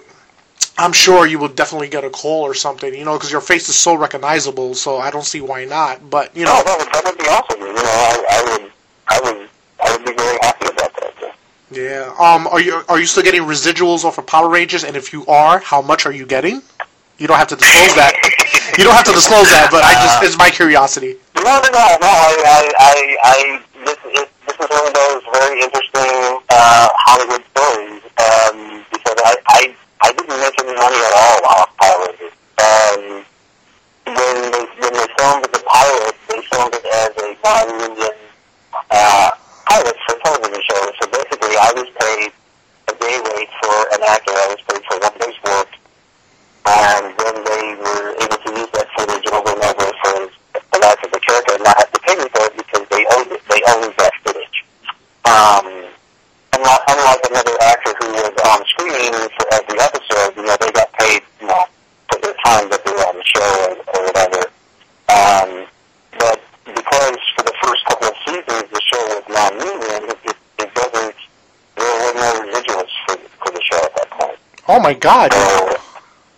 I'm 0.78 0.94
sure 0.94 1.26
you 1.26 1.40
will 1.40 1.50
definitely 1.62 1.90
get 1.90 2.04
a 2.04 2.10
call 2.10 2.44
or 2.44 2.54
something, 2.54 2.94
you 2.94 3.06
know, 3.06 3.14
because 3.18 3.32
your 3.32 3.42
face 3.42 3.68
is 3.70 3.76
so 3.76 3.96
recognizable. 3.96 4.76
So 4.76 4.98
I 4.98 5.10
don't 5.10 5.26
see 5.26 5.42
why 5.42 5.66
not. 5.66 6.10
But 6.10 6.36
you 6.36 6.46
know, 6.46 6.54
No, 6.56 6.64
that 6.64 6.78
would, 6.80 6.90
that 6.94 7.04
would 7.06 7.18
be 7.18 7.26
awesome. 7.26 7.62
You 7.62 7.74
know, 7.74 7.82
I, 7.84 8.12
I 8.36 8.40
would, 8.46 8.72
I 9.08 9.18
would, 9.24 9.50
I 9.84 9.92
would 9.98 10.06
be 10.06 10.14
very 10.14 10.38
happy 10.42 10.68
about 10.68 10.94
that. 11.02 11.36
Yeah. 11.72 11.82
yeah. 11.82 12.34
Um, 12.34 12.48
are 12.48 12.62
you 12.62 12.84
are 12.90 13.00
you 13.00 13.08
still 13.08 13.24
getting 13.24 13.42
residuals 13.42 14.04
off 14.06 14.18
of 14.18 14.26
Power 14.28 14.50
Rangers? 14.50 14.84
And 14.84 14.96
if 14.96 15.14
you 15.14 15.26
are, 15.28 15.60
how 15.60 15.82
much 15.82 16.06
are 16.06 16.14
you 16.14 16.26
getting? 16.26 16.62
You 17.18 17.28
don't 17.28 17.38
have 17.38 17.50
to 17.50 17.56
disclose 17.56 17.96
that. 17.96 18.14
You 18.78 18.84
don't 18.84 18.94
have 18.94 19.10
to 19.10 19.18
disclose 19.18 19.50
that, 19.50 19.74
but 19.74 19.82
I 19.82 19.98
just 20.06 20.22
it's 20.22 20.38
my 20.38 20.54
curiosity. 20.54 21.18
No, 21.34 21.42
no, 21.42 21.66
no, 21.66 21.82
no. 21.98 22.12
I, 22.14 22.34
I, 22.46 22.62
I, 22.78 22.94
I 23.26 23.38
this, 23.82 23.98
is, 24.06 24.30
this 24.46 24.54
is 24.54 24.70
one 24.70 24.86
of 24.86 24.94
those 24.94 25.22
very 25.34 25.58
interesting 25.66 26.14
uh, 26.54 26.86
Hollywood 26.94 27.42
stories 27.58 28.06
um, 28.22 28.86
because 28.94 29.18
I, 29.18 29.34
I, 29.50 29.62
I 30.06 30.10
didn't 30.14 30.38
make 30.38 30.54
any 30.62 30.78
money 30.78 31.00
at 31.10 31.14
all 31.18 31.40
off 31.58 31.70
Rangers. 31.82 32.38
Um, 32.62 33.02
when 34.14 34.38
they 34.46 34.64
when 34.78 34.94
they 34.94 35.08
filmed 35.18 35.50
the 35.50 35.62
pilot, 35.66 36.14
they 36.30 36.42
filmed 36.46 36.74
it 36.78 36.86
as 36.86 37.12
a 37.18 37.28
non-union 37.34 38.18
uh, 38.94 39.30
pilot 39.66 39.98
for 40.06 40.22
television 40.22 40.62
show. 40.70 40.84
So 41.02 41.10
basically, 41.10 41.58
I 41.58 41.74
was 41.74 41.90
paid 41.98 42.30
a 42.30 42.94
day 42.94 43.18
rate 43.26 43.54
for 43.58 43.78
an 43.98 44.06
actor. 44.06 44.38
I 44.38 44.54
was 44.54 44.62
paid 44.70 44.86
for 44.86 45.02
one 45.02 45.18
day's 45.18 45.42
work 45.50 45.74
and 46.68 47.16
then 47.16 47.36
they 47.48 47.64
were 47.80 48.12
able 48.20 48.40
to 48.44 48.50
use 48.60 48.72
that 48.76 48.88
footage 48.96 49.28
over 49.32 49.52
and 49.56 49.64
over 49.64 49.88
for 50.04 50.28
the 50.52 50.80
life 50.84 51.00
of 51.04 51.12
the 51.12 51.20
character 51.20 51.56
and 51.56 51.64
not 51.64 51.78
have 51.78 51.92
to 51.92 52.00
pay 52.04 52.16
me 52.16 52.28
for 52.28 52.44
it 52.44 52.56
because 52.58 52.84
they 52.92 53.04
it. 53.68 53.82
They 53.82 54.04
that 54.04 54.14
footage. 54.24 54.58
Um, 55.26 55.66
unlike, 56.54 56.84
unlike 56.88 57.22
another 57.30 57.56
actor 57.62 57.94
who 58.00 58.08
was 58.12 58.36
on 58.48 58.60
screen 58.68 59.14
for 59.36 59.46
every 59.54 59.80
episode, 59.80 60.36
you 60.38 60.44
know, 60.46 60.56
they 60.60 60.72
got 60.72 60.92
paid, 60.94 61.22
you 61.42 61.48
know, 61.48 61.66
for 62.12 62.20
their 62.22 62.34
time 62.46 62.70
that 62.70 62.84
they 62.86 62.92
were 62.92 63.08
on 63.08 63.16
the 63.18 63.26
show 63.26 63.52
or, 63.68 63.76
or 63.76 64.06
whatever. 64.08 64.42
Um, 65.10 65.68
but 66.20 66.40
because 66.66 67.18
for 67.36 67.44
the 67.44 67.54
first 67.64 67.86
couple 67.86 68.08
of 68.08 68.16
seasons 68.26 68.70
the 68.72 68.82
show 68.82 69.04
was 69.14 69.24
non-union, 69.30 70.12
it, 70.12 70.20
it, 70.26 70.38
it 70.60 70.74
doesn't, 70.74 71.16
there 71.76 71.86
were 71.86 72.14
no 72.16 72.30
residuals 72.48 72.92
for, 73.08 73.16
for 73.44 73.52
the 73.52 73.62
show 73.64 73.78
at 73.84 73.96
that 73.96 74.10
point. 74.12 74.40
Oh 74.70 74.80
my 74.80 74.94
God! 74.94 75.32
So, 75.32 75.78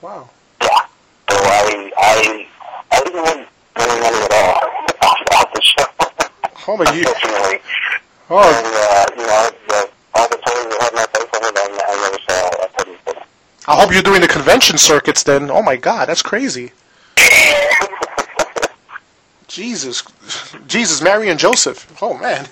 Wow. 0.02 0.30
yeah. 0.62 0.86
So 1.30 1.36
I 1.36 1.92
I 1.98 2.48
I 2.92 3.04
didn't 3.04 3.24
win 3.24 3.46
any 3.76 4.02
money 4.02 4.18
at 4.24 4.32
all 4.34 5.10
off, 5.10 5.18
off 5.34 5.54
the 5.54 5.62
Oh 6.80 6.84
my 6.86 6.92
you. 6.94 7.00
Unfortunately. 7.06 7.60
Oh, 8.30 8.40
And 8.40 8.68
uh, 8.68 9.06
you 9.18 9.26
know, 9.28 9.50
the, 9.68 9.80
all 10.16 10.28
the 10.30 10.38
toys 10.38 10.66
that 10.70 10.80
had 10.82 10.94
my 10.94 11.06
face 11.12 11.30
on 11.36 11.42
it, 11.44 11.58
I, 11.58 11.60
I 11.84 11.86
never 12.04 12.20
saw 12.24 12.38
penny 12.78 12.96
for 13.04 13.12
them. 13.14 13.24
I 13.68 13.70
hope 13.82 13.92
you're 13.92 14.02
doing 14.02 14.22
the 14.22 14.28
convention 14.28 14.78
circuits 14.78 15.24
then. 15.24 15.52
Oh 15.52 15.62
my 15.62 15.76
God, 15.76 16.08
that's 16.08 16.22
crazy. 16.22 16.72
Jesus, 19.48 20.04
Jesus, 20.68 21.02
Mary 21.02 21.30
and 21.30 21.40
Joseph. 21.40 21.86
Oh 22.02 22.18
man. 22.18 22.48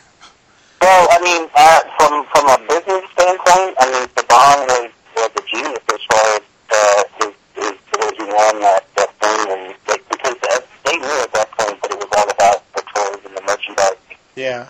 Well, 0.81 1.07
I 1.11 1.19
mean, 1.21 1.47
uh, 1.55 1.79
from 1.97 2.25
from 2.25 2.47
a 2.49 2.57
business 2.67 3.03
standpoint, 3.13 3.75
I 3.79 3.85
mean, 3.91 4.07
Saban 4.17 4.67
was 4.67 4.89
was 5.15 5.29
a 5.37 5.41
genius 5.47 5.79
as 5.93 6.01
far 6.09 6.25
as 6.35 6.41
uh, 6.73 7.03
his, 7.19 7.31
his 7.55 7.73
the 7.91 7.97
way 7.99 8.11
he 8.17 8.23
won 8.25 8.59
that 8.61 8.83
that 8.95 9.11
thing, 9.21 9.51
and 9.51 9.75
like, 9.87 10.03
because 10.09 10.35
that, 10.41 10.61
they 10.85 10.97
knew 10.97 11.21
at 11.21 11.31
that 11.33 11.51
point 11.51 11.79
that 11.81 11.91
it 11.91 11.97
was 11.97 12.09
all 12.17 12.29
about 12.29 12.63
the 12.73 12.81
toys 12.81 13.21
and 13.25 13.35
the 13.37 13.41
merchandise. 13.45 13.97
Yeah. 14.35 14.67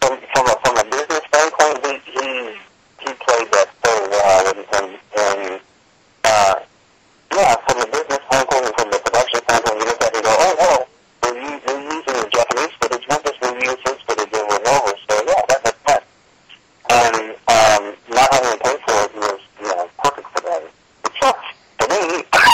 From 0.00 0.18
from 0.34 0.46
a 0.48 0.50
from 0.64 0.76
a 0.78 0.84
business 0.90 1.24
standpoint, 1.28 1.78
he 1.84 1.92
he 2.12 2.28
he 3.04 3.10
played 3.20 3.48
that 3.52 3.68
so 3.84 3.92
well, 4.08 4.46
and 4.48 4.64
and, 4.76 4.98
and 5.16 5.60
uh, 6.24 6.54
yeah, 7.36 7.54
from 7.68 7.78
a 7.80 7.86
business 7.86 8.20
standpoint 8.28 8.64
and 8.66 8.74
from 8.76 8.88
the 8.90 8.98
production 9.04 9.40
standpoint, 9.44 9.78
you 9.80 9.86
look 9.88 10.02
at 10.02 10.08
it 10.08 10.14
and 10.16 10.24
go, 10.24 10.34
oh 10.36 10.54
no, 10.60 10.72
we're, 11.24 11.38
u- 11.40 11.60
we're 11.66 11.82
using 11.96 12.16
the 12.20 12.28
Japanese 12.28 12.74
footage, 12.80 13.04
not 13.08 13.20
just 13.24 13.38
we 13.40 13.48
use 13.64 13.80
his 13.88 13.98
footage 14.04 14.32
over 14.36 14.54
and 14.56 14.66
over. 14.68 14.92
So 15.08 15.14
yeah, 15.26 15.42
that 15.48 15.60
makes 15.64 15.80
sense. 15.88 16.04
And 16.92 17.16
um, 17.48 17.82
not 18.14 18.28
having 18.32 18.52
to 18.52 18.58
pay 18.62 18.76
for 18.84 18.96
it 19.00 19.12
was 19.16 19.40
you 19.60 19.66
know 19.68 19.88
perfect 20.04 20.28
for 20.28 20.40
them. 20.44 20.62
It 21.08 21.12
sucks 21.20 21.46
for 21.80 21.88
me, 21.88 22.20
but 22.30 22.44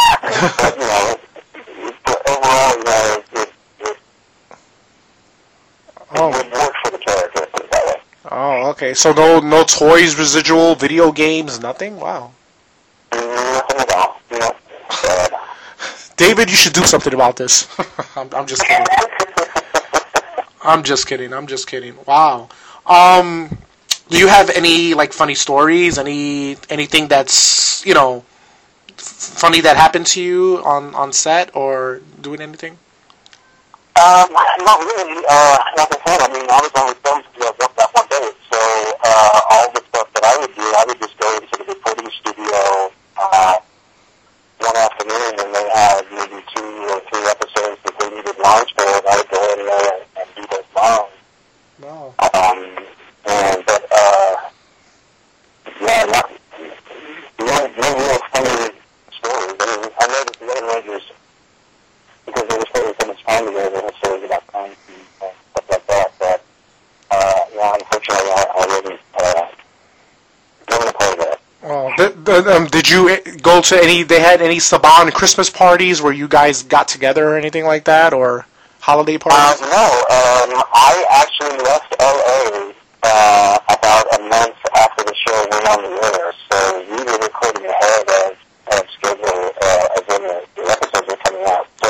you 0.79 0.87
know, 0.87 1.03
it, 1.11 1.21
it, 1.59 1.95
overall, 2.31 2.71
you 2.79 2.85
know, 2.85 3.19
it, 3.19 3.25
it, 3.35 3.51
it, 3.81 3.91
it 3.91 3.97
Oh. 6.15 6.29
would 6.29 6.53
work 6.53 6.75
for 6.85 6.91
the 6.91 6.99
character. 6.99 7.47
Put 7.53 7.65
it 7.65 7.71
that 7.71 7.85
way. 7.87 7.97
Oh, 8.31 8.69
okay. 8.93 8.99
So 8.99 9.13
no, 9.13 9.41
no 9.41 9.65
toys, 9.65 10.19
residual, 10.19 10.75
video 10.75 11.13
games, 11.13 11.61
nothing. 11.61 11.99
Wow. 11.99 12.33
Nothing 13.13 13.81
at 13.81 13.93
all. 13.93 14.21
You 14.31 14.49
David, 16.17 16.51
you 16.51 16.57
should 16.57 16.73
do 16.73 16.85
something 16.85 17.15
about 17.15 17.37
this. 17.37 17.67
I'm, 18.17 18.29
I'm 18.33 18.47
just 18.47 18.63
kidding. 18.65 18.87
I'm 20.63 20.83
just 20.83 21.07
kidding. 21.07 21.33
I'm 21.33 21.47
just 21.47 21.67
kidding. 21.67 21.97
Wow. 22.07 22.49
Um, 22.87 23.59
do 24.09 24.19
you 24.19 24.29
have 24.29 24.51
any 24.51 24.95
like 24.95 25.13
funny 25.13 25.35
stories? 25.35 25.99
Any 25.99 26.57
anything 26.69 27.09
that's 27.09 27.85
you 27.87 27.95
know 27.95 28.25
f- 28.91 28.99
funny 29.43 29.61
that 29.63 29.77
happened 29.77 30.07
to 30.09 30.23
you 30.23 30.63
on 30.65 30.95
on 30.95 31.13
set 31.13 31.57
or 31.57 32.01
doing 32.21 32.41
anything? 32.41 32.79
Um, 34.03 34.33
not 34.65 34.81
really. 34.81 35.21
Uh, 35.29 35.57
like 35.77 35.93
I 35.93 35.99
said, 36.07 36.21
I 36.25 36.29
mean, 36.33 36.49
I 36.49 36.59
was 36.65 36.73
only 36.81 36.97
filmed 37.05 37.25
to 37.39 37.55
work 37.61 37.77
that 37.77 37.91
one 37.93 38.09
day, 38.09 38.31
so 38.51 38.59
uh, 39.05 39.12
Uh, 39.23 39.41
all 39.55 39.71
the 39.73 39.83
stuff 39.91 40.09
that 40.15 40.25
I 40.25 40.35
would 40.41 40.55
do, 40.55 40.63
I 40.63 40.85
would 40.89 40.99
just 40.99 41.17
go 41.19 41.29
into 41.37 41.55
the 41.59 41.65
recording 41.75 42.11
studio 42.21 42.91
uh, 43.17 43.55
one 44.59 44.77
afternoon, 44.77 45.33
and 45.39 45.55
they 45.55 45.67
had 45.71 46.03
maybe 46.11 46.43
two 46.55 46.71
or 46.91 46.99
three 47.07 47.27
episodes 47.31 47.79
that 47.85 47.95
they 48.01 48.11
needed 48.11 48.37
lines 48.43 48.71
for, 48.75 48.83
and 48.83 49.07
I 49.07 49.17
would 49.17 49.31
go 49.31 49.41
in 49.55 49.59
there 49.67 49.93
and, 49.95 50.03
and 50.19 50.29
do 50.35 50.43
those 50.51 50.71
lines. 50.75 51.15
No. 51.79 52.15
Um, 52.35 52.59
and 53.31 53.65
but 53.67 53.83
uh, 53.93 54.35
yeah, 55.81 56.05
not 56.11 56.27
no, 57.39 57.57
no 57.79 57.89
real 58.03 58.19
funny 58.35 58.75
stories. 59.23 59.55
I 59.61 59.67
mean, 59.71 59.91
I 60.03 60.07
know 60.11 60.23
that 60.27 60.37
the 60.41 60.47
other 60.51 60.67
Rangers, 60.67 61.07
because 62.27 62.49
they 62.49 62.57
were 62.59 62.67
spending 62.67 62.95
so 63.01 63.07
much 63.07 63.23
time 63.25 63.47
together, 63.47 63.71
they 63.71 63.83
had 63.87 63.95
stories 64.03 64.25
about 64.25 64.49
time 64.49 64.73
and, 64.89 65.07
and 65.23 65.35
stuff 65.55 65.67
like 65.71 65.87
that. 65.87 66.11
But 66.19 66.45
uh, 67.11 67.41
yeah, 67.55 67.75
unfortunately, 67.79 68.31
I, 68.31 68.45
I 68.51 68.67
wasn't 68.67 69.01
uh, 69.15 69.47
wasn't 70.69 70.89
a 70.89 70.93
part 70.99 71.13
of 71.13 71.19
that. 71.19 71.41
Oh, 71.65 71.93
th- 71.97 72.15
th- 72.25 72.47
um, 72.47 72.67
did 72.83 72.91
you 72.91 73.09
eh, 73.11 73.21
go 73.43 73.61
to 73.61 73.83
any? 73.83 74.03
They 74.03 74.21
had 74.21 74.43
any 74.43 74.57
Saban 74.57 75.13
Christmas 75.13 75.49
parties 75.49 76.03
where 76.03 76.13
you 76.13 76.27
guys 76.29 76.63
got 76.65 76.89
together 76.89 77.29
or 77.29 77.37
anything 77.37 77.65
like 77.65 77.85
that, 77.85 78.13
or 78.13 78.45
holiday 78.81 79.17
Uh, 79.17 79.19
parties? 79.19 79.61
no, 79.61 79.87
um, 80.11 80.63
I 80.75 81.05
actually 81.11 81.59
left 81.63 81.95
LA 82.01 82.73
uh, 83.05 83.59
about 83.71 84.05
a 84.19 84.23
month 84.29 84.57
after 84.75 85.05
the 85.05 85.15
show 85.15 85.47
went 85.51 85.67
on 85.69 85.83
the 85.83 85.93
air, 86.11 86.35
so 86.51 86.81
we 86.91 87.05
were 87.05 87.19
recording 87.19 87.67
ahead 87.67 88.09
of, 88.27 88.33
of 88.79 88.91
schedule 88.91 89.53
uh, 89.63 89.97
as 89.97 90.03
when 90.09 90.23
the, 90.23 90.47
the 90.57 90.71
episodes 90.71 91.07
were 91.09 91.17
coming 91.25 91.45
out. 91.47 91.67
So 91.83 91.89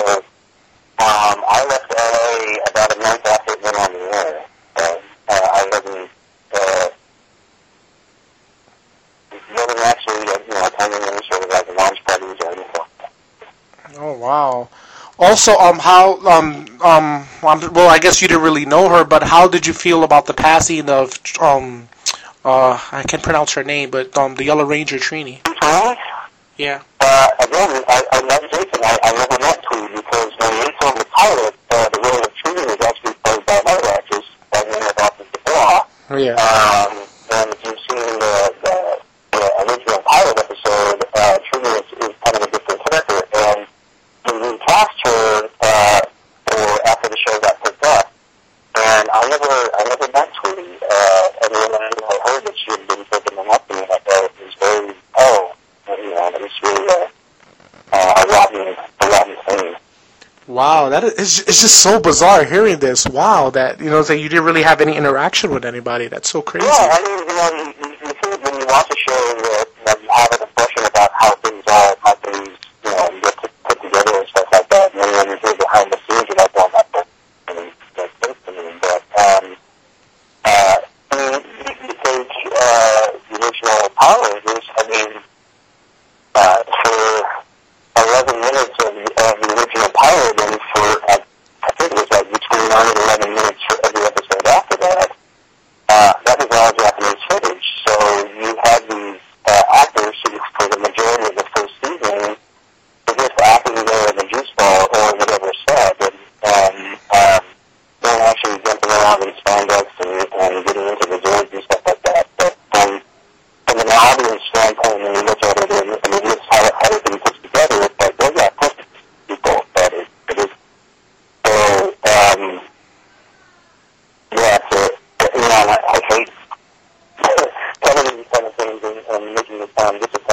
um, 0.98 1.38
I 1.48 1.64
left 1.68 1.88
LA 1.88 2.56
about 2.70 2.96
a 2.96 2.98
month 3.00 3.26
after 3.26 3.52
it 3.54 3.62
went 3.62 3.76
on 3.78 3.92
the 3.92 4.04
air. 4.16 4.44
So, 4.76 5.00
uh, 5.28 5.48
I 5.58 5.68
wasn't 5.72 6.10
uh, 6.54 6.88
wasn't 9.54 9.80
actually 9.80 10.22
uh, 10.28 10.38
you 10.48 10.54
know 10.54 10.66
attending 10.66 11.02
any 11.02 11.26
sort 11.28 11.44
of 11.44 11.50
like 11.50 11.68
launch 11.76 12.04
parties 12.04 12.36
or 12.40 12.46
anything. 12.52 12.72
like 12.74 12.98
that. 13.00 13.12
Oh 13.98 14.11
wow. 14.22 14.68
Also, 15.18 15.52
um, 15.58 15.78
how 15.78 16.18
um 16.26 16.66
um 16.80 17.26
um, 17.42 17.72
well, 17.74 17.90
I 17.90 17.98
guess 17.98 18.22
you 18.22 18.28
didn't 18.28 18.42
really 18.42 18.64
know 18.64 18.88
her, 18.88 19.04
but 19.04 19.22
how 19.22 19.46
did 19.48 19.66
you 19.66 19.74
feel 19.74 20.04
about 20.04 20.26
the 20.26 20.34
passing 20.34 20.88
of 20.88 21.12
um 21.40 21.88
uh 22.44 22.78
I 22.92 23.02
can't 23.02 23.22
pronounce 23.22 23.52
her 23.54 23.64
name, 23.64 23.90
but 23.90 24.16
um 24.16 24.34
the 24.36 24.44
Yellow 24.44 24.64
Ranger 24.64 24.96
Trini? 24.96 25.40
Yeah. 26.58 26.82
Uh, 27.00 27.28
again, 27.40 27.82
I, 27.88 27.98
I 28.12 28.22
met 28.28 28.42
Jason. 28.52 28.80
I, 28.84 28.94
I 29.02 29.10
never 29.18 29.38
met 29.40 29.58
Tweed 29.66 29.90
because 29.98 30.30
when 30.38 30.52
we 30.60 30.66
filmed 30.78 31.00
the 31.00 31.08
pilot, 31.10 31.54
uh, 31.70 31.88
the 31.88 31.98
role 32.04 32.22
of 32.22 32.32
Tweed 32.38 32.66
was 32.70 32.80
actually 32.86 33.14
played 33.24 33.42
by 33.46 33.56
another 33.64 33.88
actress 33.88 34.26
by 34.52 34.60
the 34.62 34.70
name 34.70 34.86
of 34.86 34.96
Audri 35.02 35.26
DuBois. 35.32 35.80
Yeah. 36.22 36.36
Um, 36.38 36.91
that 61.02 61.18
is 61.18 61.40
it's 61.40 61.60
just 61.60 61.82
so 61.82 62.00
bizarre 62.00 62.44
hearing 62.44 62.78
this. 62.78 63.06
Wow, 63.06 63.50
that 63.50 63.80
you 63.80 63.90
know 63.90 64.02
that 64.02 64.18
you 64.18 64.28
didn't 64.28 64.44
really 64.44 64.62
have 64.62 64.80
any 64.80 64.96
interaction 64.96 65.50
with 65.50 65.64
anybody. 65.64 66.08
That's 66.08 66.28
so 66.28 66.42
crazy. 66.42 66.66
Yeah, 66.66 66.88
I 66.90 67.02
mean, 67.02 67.31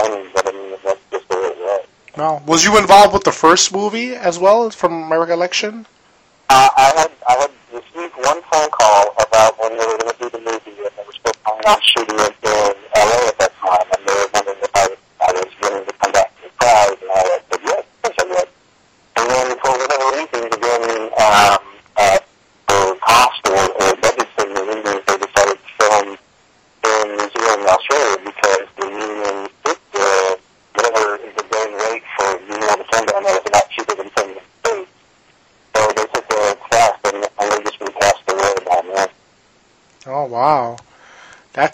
funny, 0.01 0.29
but 0.33 0.47
I 0.47 0.51
mean, 0.51 0.77
that's 0.83 0.99
just 1.11 1.29
the 1.29 1.35
way 1.35 1.43
it 1.43 1.57
was. 1.57 1.85
No. 2.17 2.41
Was 2.45 2.63
you 2.65 2.77
involved 2.77 3.13
with 3.13 3.23
the 3.23 3.31
first 3.31 3.73
movie 3.73 4.15
as 4.15 4.39
well, 4.39 4.69
from 4.69 5.07
my 5.07 5.15
recollection? 5.15 5.85
Uh, 6.49 6.69
I 6.75 6.91
had 6.97 7.11
I 7.27 7.33
had 7.41 7.51
received 7.71 8.15
one 8.25 8.41
phone 8.51 8.69
call 8.71 9.13
about 9.19 9.59
when 9.59 9.77
they 9.77 9.85
were 9.85 9.97
going 9.97 10.11
to 10.11 10.19
do 10.19 10.29
the 10.29 10.39
movie, 10.39 10.81
and 10.81 10.91
they 10.97 11.03
were 11.05 11.13
still 11.13 11.33
planning 11.43 11.67
on 11.67 11.79
shooting 11.81 12.19
it 12.19 12.38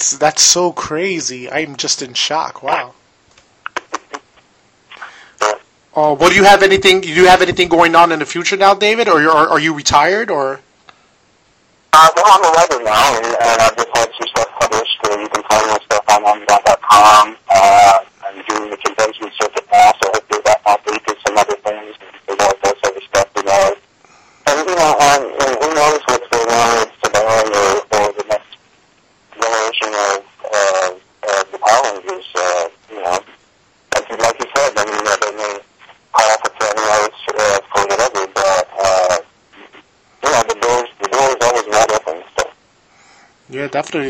That's 0.05 0.17
that's 0.19 0.43
so 0.43 0.71
crazy. 0.71 1.49
I'm 1.49 1.75
just 1.77 2.03
in 2.03 2.13
shock. 2.13 2.61
Wow. 2.61 2.93
Uh, 5.41 5.53
oh, 5.95 6.13
well, 6.13 6.29
do 6.29 6.35
you 6.35 6.43
have 6.43 6.61
anything? 6.61 7.01
Do 7.01 7.09
you 7.09 7.25
have 7.25 7.41
anything 7.41 7.69
going 7.69 7.95
on 7.95 8.11
in 8.11 8.19
the 8.19 8.25
future 8.25 8.55
now, 8.55 8.75
David, 8.75 9.07
or 9.07 9.19
are, 9.23 9.49
are 9.49 9.59
you 9.59 9.73
retired, 9.73 10.29
or? 10.29 10.59
Uh, 11.91 12.09
well, 12.15 12.25
I'm 12.27 12.45
a 12.45 12.53
writer 12.55 12.83
now, 12.83 13.17
and, 13.17 13.25
and 13.25 13.61
I've 13.61 13.75
just 13.75 13.97
had 13.97 14.11
some 14.19 14.27
stuff 14.27 14.49
published. 14.59 14.99
and 15.09 15.21
you 15.23 15.29
can 15.29 15.43
find 15.49 15.67
my 15.71 15.79
stuff 15.85 16.03
on 16.09 16.23
Amazon.com 16.23 17.34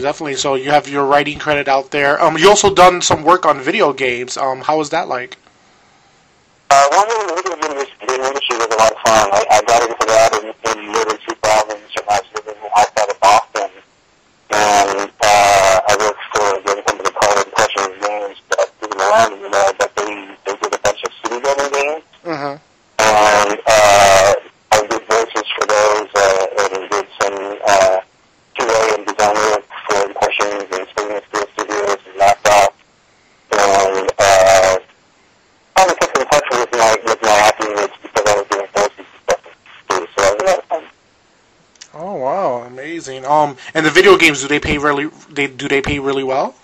definitely. 0.06 0.36
So 0.36 0.54
you 0.54 0.70
have 0.70 0.88
your 0.88 1.04
writing 1.04 1.40
credit 1.40 1.68
out 1.68 1.90
there. 1.90 2.22
Um, 2.22 2.38
you 2.38 2.48
also 2.48 2.72
done 2.72 3.02
some 3.02 3.24
work 3.24 3.44
on 3.44 3.60
video 3.60 3.92
games. 3.92 4.38
Um, 4.38 4.62
how 4.62 4.78
was 4.78 4.92
that 4.92 5.08
like? 5.08 5.38
Um, 43.26 43.58
and 43.74 43.86
the 43.86 43.92
video 43.92 44.18
games 44.18 44.42
do 44.42 44.48
they 44.48 44.60
pay 44.60 44.78
really? 44.78 45.08
They 45.30 45.48
do 45.48 45.68
they 45.68 45.82
pay 45.82 46.00
really 46.00 46.24
well? 46.24 46.56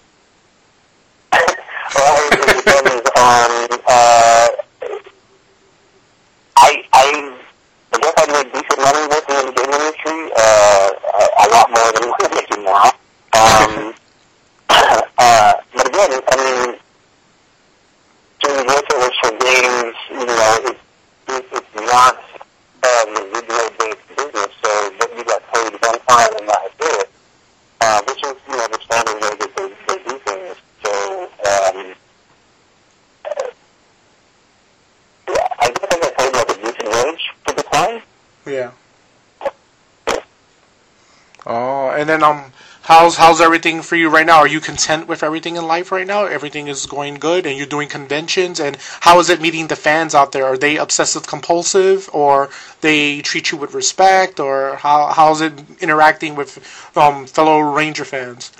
how's 43.02 43.18
how's 43.18 43.42
everything 43.42 43.82
for 43.82 43.96
you 43.96 44.10
right 44.10 44.28
now? 44.28 44.38
Are 44.38 44.48
you 44.48 44.60
content 44.60 45.08
with 45.08 45.24
everything 45.24 45.56
in 45.56 45.66
life 45.66 45.92
right 45.92 46.06
now? 46.06 46.26
Everything 46.26 46.68
is 46.68 46.86
going 46.86 47.16
good, 47.16 47.48
and 47.48 47.58
you're 47.58 47.66
doing 47.66 47.90
conventions. 47.90 48.60
And 48.60 48.78
how 49.00 49.18
is 49.20 49.28
it 49.32 49.42
meeting 49.42 49.66
the 49.68 49.76
fans 49.76 50.14
out 50.14 50.34
there? 50.34 50.46
Are 50.46 50.56
they 50.56 50.78
obsessive 50.78 51.26
compulsive, 51.26 52.12
or 52.14 52.52
they 52.82 53.22
treat 53.22 53.52
you 53.52 53.58
with 53.58 53.74
respect, 53.74 54.40
or 54.40 54.76
how 54.76 55.08
how's 55.08 55.42
it 55.42 55.54
interacting 55.82 56.36
with 56.36 56.52
um, 56.96 57.26
fellow 57.26 57.60
Ranger 57.62 58.06
fans? 58.06 58.52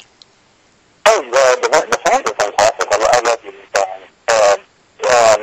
Oh, 1.06 1.21
the, 1.21 1.45
the, 1.62 1.69
the 1.91 1.99
fans 2.06 2.25
are 2.25 2.38
fantastic. 2.41 2.88
I, 2.91 2.97
I 2.97 3.19
love 3.30 3.41
you, 3.45 3.54
fans. 3.75 4.10
Um, 4.34 4.60
um, 5.13 5.41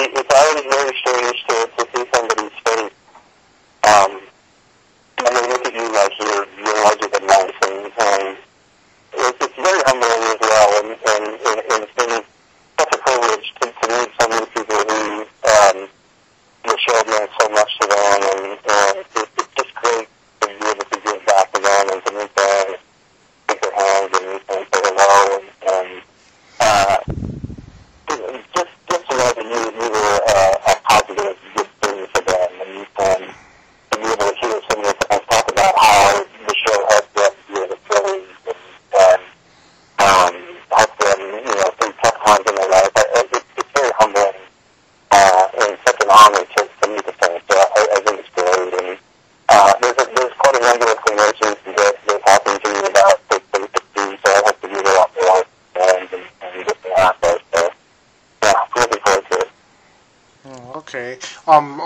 it, 0.00 0.10
it's 0.20 0.34
always 0.40 0.64
very 0.72 0.94
serious 1.04 1.33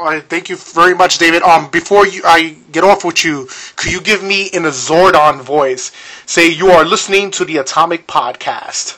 I 0.09 0.21
thank 0.21 0.49
you 0.49 0.57
very 0.57 0.95
much, 0.95 1.19
David. 1.19 1.43
Um, 1.43 1.71
before 1.71 2.07
you, 2.07 2.23
I 2.25 2.57
get 2.73 2.83
off 2.83 3.05
with 3.05 3.25
you, 3.25 3.47
could 3.77 3.93
you 3.93 4.01
give 4.01 4.23
me 4.23 4.47
in 4.47 4.65
a 4.65 4.71
Zordon 4.71 5.43
voice, 5.43 5.93
say 6.25 6.49
you 6.49 6.69
are 6.71 6.87
listening 6.87 7.31
to 7.33 7.45
the 7.45 7.59
Atomic 7.59 8.07
Podcast. 8.07 8.97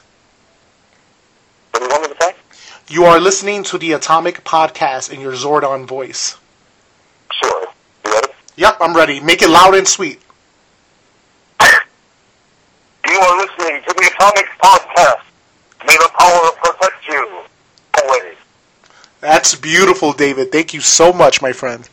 What 1.72 1.80
do 1.80 1.86
you 1.86 1.90
want 1.90 2.02
me 2.02 2.14
to 2.14 2.22
say? 2.22 2.34
You 2.88 3.04
are 3.06 3.18
listening 3.18 3.64
to 3.64 3.78
the 3.78 3.92
Atomic 3.92 4.44
Podcast 4.44 5.12
in 5.12 5.20
your 5.20 5.32
Zordon 5.32 5.84
voice. 5.84 6.38
Sure. 7.32 7.66
You 8.04 8.12
ready? 8.12 8.32
Yep, 8.54 8.76
I'm 8.80 8.94
ready. 8.94 9.18
Make 9.18 9.42
it 9.42 9.50
loud 9.50 9.74
and 9.74 9.88
sweet. 9.88 10.20
You 11.60 13.18
are 13.18 13.36
listening 13.36 13.82
to 13.82 13.94
the 13.94 14.12
Atomic 14.14 14.46
Podcast. 14.62 15.22
May 15.88 15.96
the 15.96 16.10
power 16.16 16.50
protect 16.62 17.08
you 17.08 17.40
always. 18.00 18.36
That's 19.50 19.60
beautiful, 19.60 20.12
David. 20.12 20.52
Thank 20.52 20.74
you 20.74 20.80
so 20.80 21.12
much, 21.12 21.42
my 21.42 21.52
friend. 21.52 21.88